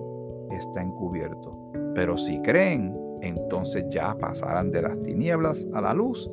está 0.50 0.82
encubierto 0.82 1.62
pero 1.94 2.16
si 2.16 2.40
creen, 2.40 2.96
entonces 3.20 3.84
ya 3.90 4.16
pasarán 4.18 4.70
de 4.70 4.82
las 4.82 5.00
tinieblas 5.02 5.66
a 5.74 5.80
la 5.80 5.92
luz, 5.92 6.30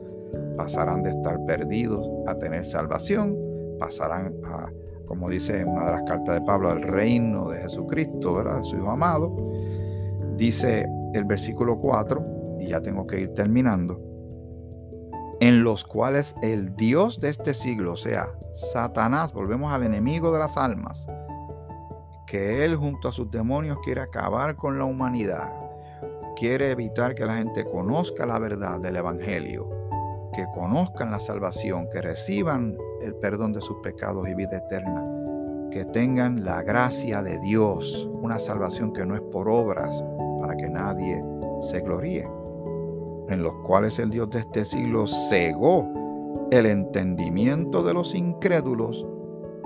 pasarán 0.58 1.04
de 1.04 1.10
estar 1.12 1.44
perdidos 1.46 2.08
a 2.28 2.36
tener 2.36 2.66
salvación, 2.66 3.38
pasarán 3.80 4.36
a, 4.46 4.72
como 5.06 5.30
dice 5.30 5.60
en 5.62 5.70
una 5.70 5.86
de 5.86 5.92
las 5.92 6.04
cartas 6.04 6.36
de 6.36 6.42
Pablo, 6.42 6.70
al 6.70 6.82
reino 6.82 7.50
de 7.50 7.60
Jesucristo, 7.60 8.36
¿verdad? 8.36 8.62
Su 8.64 8.78
Hijo 8.78 8.92
amado. 8.92 9.36
Dice 10.38 10.88
el 11.14 11.26
versículo 11.26 11.80
4, 11.80 12.58
y 12.60 12.70
ya 12.70 12.82
tengo 12.82 13.06
que 13.06 13.22
ir 13.22 13.34
terminando, 13.34 14.00
en 15.40 15.64
los 15.64 15.84
cuales 15.84 16.36
el 16.42 16.76
Dios 16.76 17.20
de 17.20 17.30
este 17.30 17.54
siglo, 17.54 17.94
o 17.94 17.98
sea, 17.98 18.30
Satanás, 18.54 19.34
volvemos 19.34 19.72
al 19.72 19.84
enemigo 19.84 20.34
de 20.34 20.40
las 20.40 20.58
almas, 20.58 21.08
que 22.26 22.64
él 22.66 22.76
junto 22.76 23.08
a 23.08 23.12
sus 23.12 23.32
demonios 23.32 23.78
quiere 23.84 24.02
acabar 24.02 24.56
con 24.56 24.78
la 24.78 24.86
humanidad. 24.86 25.52
Quiere 26.36 26.72
evitar 26.72 27.16
que 27.16 27.26
la 27.26 27.36
gente 27.36 27.66
conozca 27.66 28.26
la 28.26 28.40
verdad 28.40 28.80
del 28.80 28.98
Evangelio, 28.98 29.68
que 30.34 30.46
conozcan 30.54 31.12
la 31.12 31.20
salvación, 31.20 31.90
que 31.92 32.02
reciban 32.02 32.78
el 33.02 33.16
perdón 33.16 33.54
de 33.54 33.62
sus 33.62 33.78
pecados 33.78 34.28
y 34.28 34.36
vida 34.36 34.58
eterna, 34.58 35.04
que 35.72 35.86
tengan 35.86 36.46
la 36.46 36.62
gracia 36.64 37.24
de 37.24 37.40
Dios, 37.40 38.10
una 38.22 38.40
salvación 38.40 38.94
que 38.94 39.06
no 39.06 39.16
es 39.16 39.22
por 39.22 39.50
obras, 39.50 40.04
para 40.40 40.56
que 40.56 40.70
nadie 40.70 41.24
se 41.62 41.82
gloríe, 41.82 42.28
en 43.30 43.44
los 43.44 43.54
cuales 43.66 44.00
el 44.00 44.10
Dios 44.10 44.30
de 44.32 44.40
este 44.40 44.66
siglo 44.66 45.06
cegó 45.08 45.88
el 46.52 46.66
entendimiento 46.66 47.84
de 47.84 47.94
los 47.94 48.16
incrédulos 48.16 49.06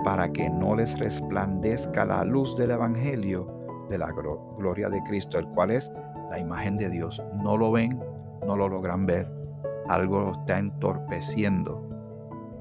para 0.03 0.31
que 0.31 0.49
no 0.49 0.75
les 0.75 0.97
resplandezca 0.99 2.05
la 2.05 2.23
luz 2.25 2.55
del 2.57 2.71
Evangelio 2.71 3.47
de 3.89 3.97
la 3.97 4.11
gloria 4.11 4.89
de 4.89 5.01
Cristo, 5.03 5.39
el 5.39 5.47
cual 5.47 5.71
es 5.71 5.91
la 6.29 6.39
imagen 6.39 6.77
de 6.77 6.89
Dios. 6.89 7.21
No 7.43 7.57
lo 7.57 7.71
ven, 7.71 8.01
no 8.45 8.55
lo 8.55 8.67
logran 8.67 9.05
ver, 9.05 9.31
algo 9.87 10.21
lo 10.21 10.31
está 10.31 10.59
entorpeciendo. 10.59 11.81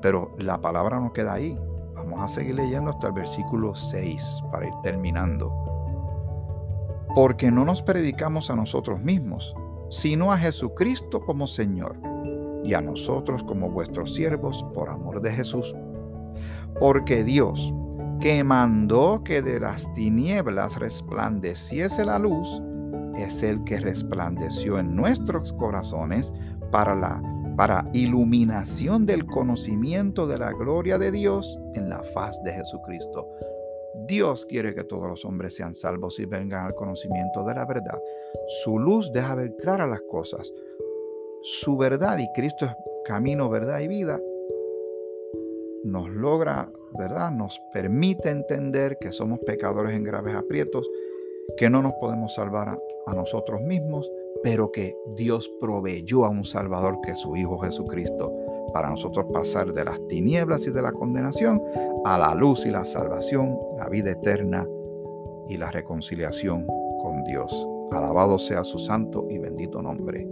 Pero 0.01 0.35
la 0.39 0.61
palabra 0.61 1.01
no 1.01 1.13
queda 1.13 1.35
ahí. 1.35 1.59
Vamos 1.95 2.21
a 2.21 2.29
seguir 2.29 2.57
leyendo 2.57 2.91
hasta 2.91 3.09
el 3.09 3.13
versículo 3.13 3.75
6 3.75 4.43
para 4.51 4.67
ir 4.67 4.75
terminando. 4.83 5.53
Porque 7.15 7.51
no 7.51 7.65
nos 7.65 7.83
predicamos 7.83 8.51
a 8.51 8.57
nosotros 8.57 9.01
mismos, 9.01 9.55
sino 9.93 10.33
a 10.33 10.39
Jesucristo 10.39 11.21
como 11.21 11.47
Señor, 11.47 11.97
y 12.65 12.75
a 12.75 12.81
nosotros 12.81 13.45
como 13.45 13.71
vuestros 13.71 14.15
siervos 14.17 14.65
por 14.75 14.89
amor 14.89 15.21
de 15.21 15.31
Jesús 15.31 15.73
porque 16.79 17.25
Dios, 17.25 17.73
que 18.21 18.43
mandó 18.45 19.23
que 19.25 19.43
de 19.43 19.61
las 19.61 19.93
tinieblas 19.95 20.77
resplandeciese 20.79 22.05
la 22.05 22.19
luz, 22.19 22.61
es 23.17 23.43
el 23.43 23.63
que 23.65 23.79
resplandeció 23.79 24.79
en 24.79 24.97
nuestros 24.97 25.53
corazones 25.55 26.33
para 26.71 26.95
la 26.95 27.23
para 27.57 27.87
iluminación 27.93 29.05
del 29.05 29.27
conocimiento 29.27 30.27
de 30.27 30.39
la 30.39 30.53
gloria 30.53 30.99
de 30.99 31.13
Dios 31.13 31.59
en 31.75 31.91
la 31.91 32.03
faz 32.15 32.43
de 32.43 32.53
Jesucristo. 32.53 33.29
Dios 34.07 34.47
quiere 34.47 34.75
que 34.75 34.85
todos 34.85 35.09
los 35.09 35.25
hombres 35.25 35.55
sean 35.55 35.75
salvos 35.75 36.19
y 36.19 36.25
vengan 36.25 36.67
al 36.67 36.75
conocimiento 36.75 37.45
de 37.45 37.55
la 37.55 37.67
verdad. 37.67 38.01
Su 38.63 38.79
luz 38.79 39.13
deja 39.13 39.35
ver 39.35 39.55
claras 39.57 39.89
las 39.89 40.03
cosas. 40.03 40.53
Su 41.43 41.77
verdad 41.77 42.19
y 42.19 42.31
Cristo 42.33 42.65
es 42.65 42.73
camino, 43.05 43.49
verdad 43.49 43.81
y 43.81 43.89
vida 43.89 44.21
nos 45.85 46.09
logra, 46.09 46.71
¿verdad? 46.99 47.31
Nos 47.31 47.61
permite 47.73 48.31
entender 48.31 48.99
que 48.99 49.13
somos 49.13 49.41
pecadores 49.41 49.95
en 49.95 50.05
graves 50.05 50.35
aprietos, 50.35 50.89
que 51.57 51.69
no 51.69 51.83
nos 51.83 51.95
podemos 51.95 52.35
salvar 52.35 52.69
a, 52.69 53.15
nosotros 53.15 53.61
mismos, 53.63 54.11
pero 54.43 54.71
que 54.71 54.97
Dios 55.17 55.51
proveyó 55.61 56.25
a 56.25 56.31
un 56.31 56.45
Salvador 56.45 57.01
que 57.03 57.13
es 57.13 57.19
su 57.19 57.37
Hijo 57.37 57.59
Jesucristo, 57.59 58.33
para 58.73 58.91
nosotros 58.91 59.27
pasar 59.33 59.73
de 59.73 59.85
las 59.85 59.99
tinieblas 60.09 60.67
y 60.67 60.71
de 60.71 60.83
la 60.83 60.93
condenación 60.93 61.63
a 62.05 62.19
la 62.19 62.35
luz 62.35 62.65
y 62.67 62.71
la 62.71 62.85
salvación, 62.85 63.57
la 63.79 63.89
vida 63.89 64.11
eterna 64.13 64.67
y 65.49 65.57
la 65.57 65.71
reconciliación 65.71 66.67
con 67.01 67.23
Dios. 67.25 67.53
Alabado 67.93 68.39
sea 68.39 68.65
su 68.65 68.79
santo 68.79 69.27
y 69.29 69.39
bendito 69.39 69.83
nombre. 69.83 70.27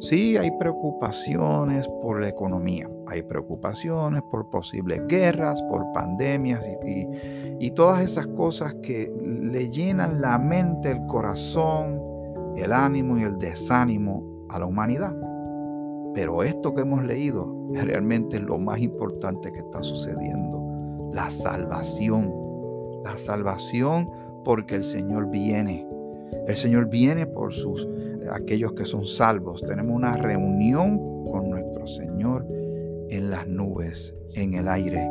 Sí, 0.00 0.36
hay 0.36 0.50
preocupaciones 0.58 1.88
por 2.02 2.20
la 2.20 2.28
economía, 2.28 2.90
hay 3.06 3.22
preocupaciones 3.22 4.22
por 4.30 4.50
posibles 4.50 5.00
guerras, 5.06 5.62
por 5.70 5.92
pandemias 5.92 6.62
y, 6.84 7.06
y, 7.66 7.70
todas 7.70 8.02
esas 8.02 8.26
cosas 8.26 8.74
que 8.82 9.10
le 9.22 9.70
llenan 9.70 10.20
la 10.20 10.36
mente, 10.38 10.90
el 10.90 11.06
corazón, 11.06 12.02
el 12.56 12.72
ánimo 12.72 13.16
y 13.18 13.22
el 13.22 13.38
desánimo 13.38 14.46
a 14.50 14.58
la 14.58 14.66
humanidad. 14.66 15.14
Pero 16.14 16.42
esto 16.42 16.74
que 16.74 16.82
hemos 16.82 17.04
leído 17.04 17.52
es 17.74 17.84
realmente 17.84 18.38
lo 18.38 18.58
más 18.58 18.78
importante 18.80 19.52
que 19.52 19.58
está 19.58 19.82
sucediendo, 19.82 21.10
la 21.12 21.30
salvación. 21.30 22.32
La 23.04 23.18
salvación 23.18 24.08
porque 24.44 24.76
el 24.76 24.84
Señor 24.84 25.30
viene. 25.30 25.86
El 26.46 26.56
Señor 26.56 26.88
viene 26.88 27.26
por 27.26 27.52
sus 27.52 27.86
aquellos 28.30 28.72
que 28.72 28.84
son 28.84 29.06
salvos. 29.06 29.62
Tenemos 29.66 29.94
una 29.94 30.16
reunión 30.16 31.24
con 31.24 31.50
nuestro 31.50 31.86
Señor 31.86 32.46
en 33.10 33.30
las 33.30 33.46
nubes, 33.46 34.14
en 34.34 34.54
el 34.54 34.68
aire. 34.68 35.08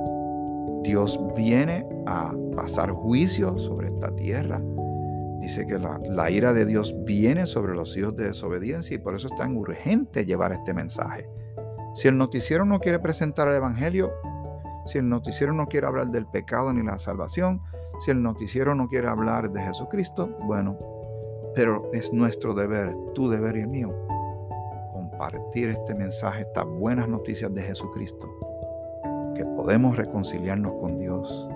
Dios 0.84 1.20
viene 1.36 1.86
a 2.06 2.34
pasar 2.56 2.92
juicio 2.92 3.58
sobre 3.58 3.88
esta 3.88 4.14
tierra. 4.16 4.62
Dice 5.44 5.68
que 5.68 5.78
la, 5.78 6.32
ira 6.32 6.54
de 6.54 6.66
Dios 6.66 6.96
viene 7.04 7.48
sobre 7.48 7.76
los 7.76 7.98
hijos 7.98 8.16
de 8.16 8.30
desobediencia 8.30 8.96
y 8.96 8.98
por 8.98 9.14
eso 9.14 9.28
es 9.28 9.36
tan 9.36 9.58
urgente 9.58 10.26
llevar 10.26 10.54
este 10.54 10.74
mensaje. 10.74 11.30
Si 11.96 12.08
el 12.08 12.18
noticiero 12.18 12.64
no 12.64 12.80
quiere 12.80 12.98
presentar 13.00 13.50
el 13.50 13.56
Evangelio, 13.56 14.14
si 14.86 15.00
el 15.00 15.10
noticiero 15.10 15.52
no 15.52 15.68
quiere 15.68 15.86
hablar 15.86 16.08
del 16.12 16.28
pecado 16.28 16.72
ni 16.72 16.82
la 16.82 16.98
salvación, 16.98 17.62
si 18.00 18.12
el 18.12 18.24
noticiero 18.24 18.74
no 18.74 18.88
quiere 18.88 19.10
hablar 19.10 19.52
de 19.52 19.62
Jesucristo, 19.62 20.30
bueno, 20.46 20.78
pero 21.54 21.92
es 21.92 22.14
nuestro 22.14 22.54
deber, 22.54 22.96
tu 23.14 23.30
deber 23.30 23.58
y 23.58 23.62
el 23.62 23.68
mío, 23.68 23.94
compartir 24.94 25.72
este 25.72 25.94
mensaje, 25.94 26.44
estas 26.44 26.66
buenas 26.66 27.10
noticias 27.10 27.54
de 27.54 27.64
Jesucristo, 27.64 28.30
que 29.36 29.46
podemos 29.46 29.98
reconciliarnos 29.98 30.72
con 30.80 31.00
Dios, 31.00 31.50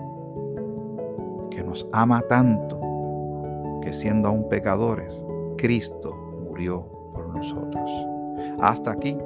que 1.50 1.64
nos 1.64 1.88
ama 1.90 2.20
tanto, 2.28 2.87
siendo 3.92 4.28
aún 4.28 4.48
pecadores, 4.48 5.14
Cristo 5.56 6.14
murió 6.48 6.86
por 7.14 7.34
nosotros. 7.34 7.90
Hasta 8.60 8.92
aquí 8.92 9.16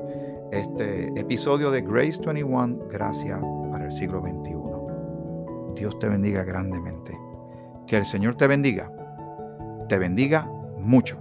este 0.51 1.09
episodio 1.19 1.71
de 1.71 1.81
Grace 1.81 2.21
21, 2.25 2.89
gracias 2.91 3.41
para 3.71 3.87
el 3.87 3.93
siglo 3.93 4.21
XXI. 4.21 4.63
Dios 5.75 5.99
te 5.99 6.09
bendiga 6.09 6.45
grandemente. 6.45 7.19
Que 7.87 7.97
el 7.97 8.05
Señor 8.05 8.37
te 8.37 8.47
bendiga. 8.47 8.93
Te 9.89 9.99
bendiga 9.99 10.51
mucho. 10.79 11.19